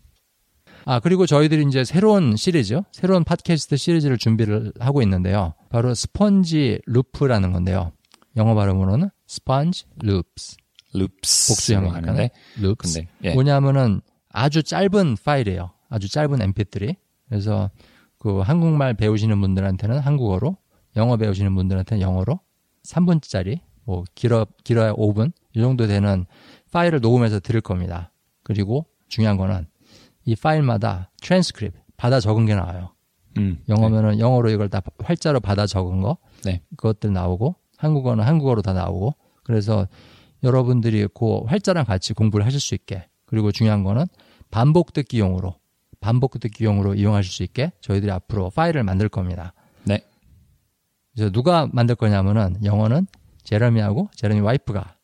아, 0.85 0.99
그리고 0.99 1.25
저희들이 1.25 1.65
이제 1.67 1.83
새로운 1.83 2.35
시리즈, 2.35 2.81
새로운 2.91 3.23
팟캐스트 3.23 3.77
시리즈를 3.77 4.17
준비를 4.17 4.73
하고 4.79 5.01
있는데요. 5.01 5.53
바로 5.69 5.93
sponge 5.93 6.81
loop라는 6.85 7.51
건데요. 7.53 7.91
영어 8.37 8.55
발음으로는 8.55 9.09
sponge 9.27 9.85
loops. 9.97 10.57
loops 10.93 11.53
복수형이니까 11.53 11.97
하는데, 11.97 12.31
loops. 12.59 12.99
근데 13.01 13.11
예, 13.23 13.33
뭐냐면은 13.33 14.01
아주 14.29 14.63
짧은 14.63 15.17
파일이에요. 15.23 15.71
아주 15.89 16.09
짧은 16.09 16.39
mp3. 16.39 16.95
그래서 17.27 17.69
그 18.17 18.39
한국말 18.39 18.95
배우시는 18.95 19.39
분들한테는 19.39 19.99
한국어로, 19.99 20.57
영어 20.95 21.17
배우시는 21.17 21.53
분들한테는 21.55 22.01
영어로 22.01 22.39
3분짜리, 22.83 23.59
뭐 23.83 24.03
길어 24.15 24.45
길어야 24.63 24.93
5분 24.93 25.31
이 25.55 25.61
정도 25.61 25.87
되는 25.87 26.25
파일을 26.71 27.01
녹음해서 27.01 27.39
드릴 27.39 27.61
겁니다. 27.61 28.11
그리고 28.43 28.85
중요한 29.07 29.37
거는 29.37 29.67
이 30.25 30.35
파일마다 30.35 31.11
트랜스크립 31.21 31.73
받아 31.97 32.19
적은 32.19 32.45
게 32.45 32.55
나와요. 32.55 32.93
음, 33.37 33.63
영어면은 33.67 34.19
영어로 34.19 34.49
이걸 34.49 34.69
다 34.69 34.81
활자로 35.03 35.39
받아 35.39 35.65
적은 35.65 36.01
거 36.01 36.17
네. 36.43 36.61
그것들 36.77 37.13
나오고 37.13 37.55
한국어는 37.79 38.25
한국어로 38.25 38.61
다 38.61 38.73
나오고 38.73 39.15
그래서 39.43 39.87
여러분들이 40.43 41.07
그 41.13 41.39
활자랑 41.45 41.85
같이 41.85 42.13
공부를 42.13 42.45
하실 42.45 42.59
수 42.59 42.75
있게 42.75 43.07
그리고 43.25 43.51
중요한 43.51 43.83
거는 43.83 44.05
반복 44.51 44.93
듣기용으로 44.93 45.55
반복 46.01 46.39
듣기용으로 46.39 46.95
이용하실 46.95 47.31
수 47.31 47.43
있게 47.43 47.71
저희들이 47.81 48.11
앞으로 48.11 48.49
파일을 48.49 48.83
만들 48.83 49.07
겁니다. 49.07 49.53
네. 49.83 50.01
그래서 51.13 51.31
누가 51.31 51.67
만들 51.71 51.95
거냐면은 51.95 52.57
영어는 52.63 53.07
제러미하고 53.43 54.09
제러미 54.13 54.41
와이프가 54.41 54.97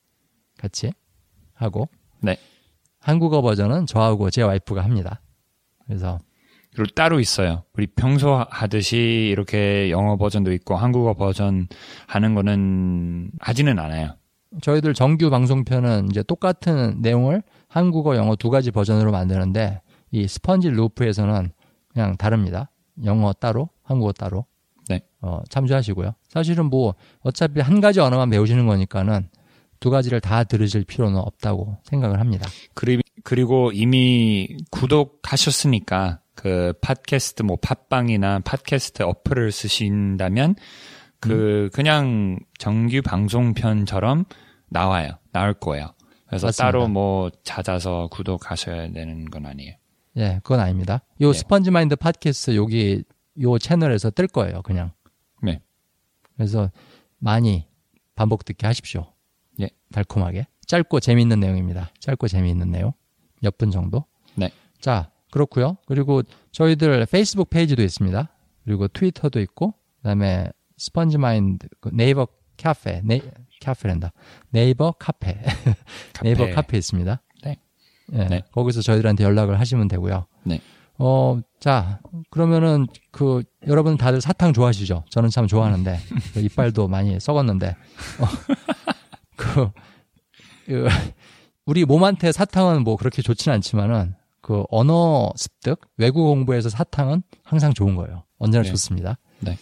같이 0.58 0.92
하고 1.54 1.88
네. 2.20 2.38
한국어 3.00 3.42
버전은 3.42 3.86
저하고 3.86 4.30
제 4.30 4.42
와이프가 4.42 4.84
합니다. 4.84 5.22
그래서 5.86 6.20
그리고 6.76 6.92
따로 6.94 7.20
있어요. 7.20 7.64
우리 7.74 7.88
평소 7.88 8.46
하듯이 8.50 9.30
이렇게 9.32 9.90
영어 9.92 10.18
버전도 10.18 10.52
있고 10.54 10.76
한국어 10.76 11.14
버전 11.14 11.68
하는 12.08 12.36
거는 12.36 13.32
하지는 13.40 13.80
않아요. 13.80 14.16
저희들 14.62 14.94
정규 14.94 15.30
방송편은 15.30 16.10
이제 16.12 16.22
똑같은 16.24 17.02
내용을 17.02 17.44
한국어, 17.68 18.16
영어 18.16 18.36
두 18.36 18.50
가지 18.50 18.72
버전으로 18.72 19.12
만드는데 19.12 19.82
이 20.12 20.28
스펀지 20.28 20.70
루프에서는 20.70 21.52
그냥 21.90 22.18
다릅니다. 22.18 22.70
영어 23.04 23.34
따로, 23.34 23.70
한국어 23.84 24.12
따로. 24.12 24.46
네. 24.88 25.02
어, 25.22 25.42
참조하시고요. 25.50 26.14
사실은 26.28 26.66
뭐 26.66 26.94
어차피 27.22 27.60
한 27.62 27.82
가지 27.82 28.00
언어만 28.00 28.30
배우시는 28.30 28.66
거니까는 28.68 29.30
두 29.80 29.90
가지를 29.90 30.22
다 30.22 30.44
들으실 30.44 30.86
필요는 30.86 31.18
없다고 31.20 31.78
생각을 31.84 32.20
합니다. 32.20 32.48
그리, 32.74 33.02
그리고 33.24 33.72
이미 33.74 34.58
구독하셨으니까 34.72 36.20
그 36.36 36.74
팟캐스트 36.82 37.43
뭐 37.43 37.58
팟빵이나 37.62 38.39
팟캐스트 38.39 39.04
어플을 39.04 39.52
쓰신다면 39.52 40.56
그 41.19 41.69
그냥 41.74 42.38
정규 42.60 43.02
방송편처럼 43.02 44.26
나와요. 44.69 45.17
나올 45.32 45.54
거예요. 45.54 45.93
그래서 46.28 46.48
맞습니다. 46.48 46.63
따로 46.65 46.88
뭐 46.88 47.30
찾아서 47.43 48.08
구독하셔야 48.12 48.91
되는 48.91 49.26
건 49.26 49.45
아니에요. 49.45 49.74
예, 50.17 50.39
그건 50.43 50.60
아닙니다. 50.60 51.02
요 51.21 51.30
예. 51.30 51.34
스펀지 51.34 51.71
마인드 51.71 51.95
팟캐스트 51.95 52.56
여기 52.56 53.04
요 53.41 53.58
채널에서 53.58 54.10
뜰 54.12 54.28
거예요, 54.28 54.62
그냥. 54.62 54.91
네. 55.41 55.62
그래서 56.36 56.71
많이 57.17 57.67
반복 58.15 58.45
듣기 58.45 58.65
하십시오. 58.65 59.12
예. 59.62 59.69
달콤하게. 59.91 60.48
짧고 60.67 61.00
재미있는 61.00 61.39
내용입니다. 61.39 61.91
짧고 62.00 62.28
재미있는 62.28 62.71
내용. 62.71 62.93
몇 63.41 63.58
분 63.58 63.71
정도. 63.71 64.06
네. 64.36 64.50
자, 64.80 65.12
그렇고요. 65.32 65.78
그리고 65.86 66.22
저희들 66.52 67.06
페이스북 67.12 67.50
페이지도 67.50 67.84
있습니다. 67.84 68.30
그리고 68.64 68.88
트위터도 68.88 69.40
있고 69.42 69.74
그다음에 69.98 70.50
스펀지 70.78 71.18
마인드 71.18 71.68
그 71.80 71.90
네이버 71.94 72.28
카페, 72.58 73.02
네 73.04 73.22
카페란다. 73.62 74.14
네이버 74.50 74.92
카페. 75.00 75.38
네이버 76.22 76.50
카페 76.52 76.78
있습니다. 76.78 77.22
네. 77.44 77.58
예, 78.14 78.26
네. 78.26 78.44
거기서 78.52 78.82
저희들한테 78.82 79.24
연락을 79.24 79.60
하시면 79.60 79.88
되고요. 79.88 80.26
네. 80.44 80.62
어, 80.98 81.40
자, 81.60 82.00
그러면은 82.30 82.88
그 83.12 83.44
여러분 83.68 83.98
다들 83.98 84.22
사탕 84.22 84.54
좋아하시죠? 84.54 85.04
저는 85.10 85.30
참 85.30 85.48
좋아하는데 85.48 86.00
그 86.34 86.40
이빨도 86.40 86.88
많이 86.88 87.20
썩었는데 87.20 87.70
어, 87.70 88.26
그, 89.36 89.70
그 90.66 90.88
우리 91.66 91.84
몸한테 91.84 92.32
사탕은 92.32 92.84
뭐 92.84 92.96
그렇게 92.96 93.22
좋지는 93.22 93.56
않지만은 93.56 94.16
그 94.46 94.64
언어 94.70 95.32
습득, 95.36 95.82
외국어 95.98 96.30
공부에서 96.30 96.70
사탕은 96.70 97.24
항상 97.44 97.74
좋은 97.74 97.96
거예요. 97.96 98.26
언제나 98.38 98.62
네. 98.62 98.70
좋습니다. 98.70 99.18
네. 99.40 99.58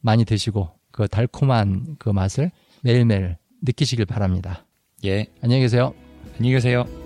많이 0.00 0.24
드시고 0.24 0.68
그 0.90 1.06
달콤한 1.06 1.94
그 2.00 2.08
맛을 2.10 2.50
매일매일 2.82 3.36
느끼시길 3.62 4.04
바랍니다. 4.04 4.66
예. 5.04 5.26
안녕히 5.44 5.62
계세요. 5.62 5.94
안녕히 6.38 6.54
계세요. 6.54 7.05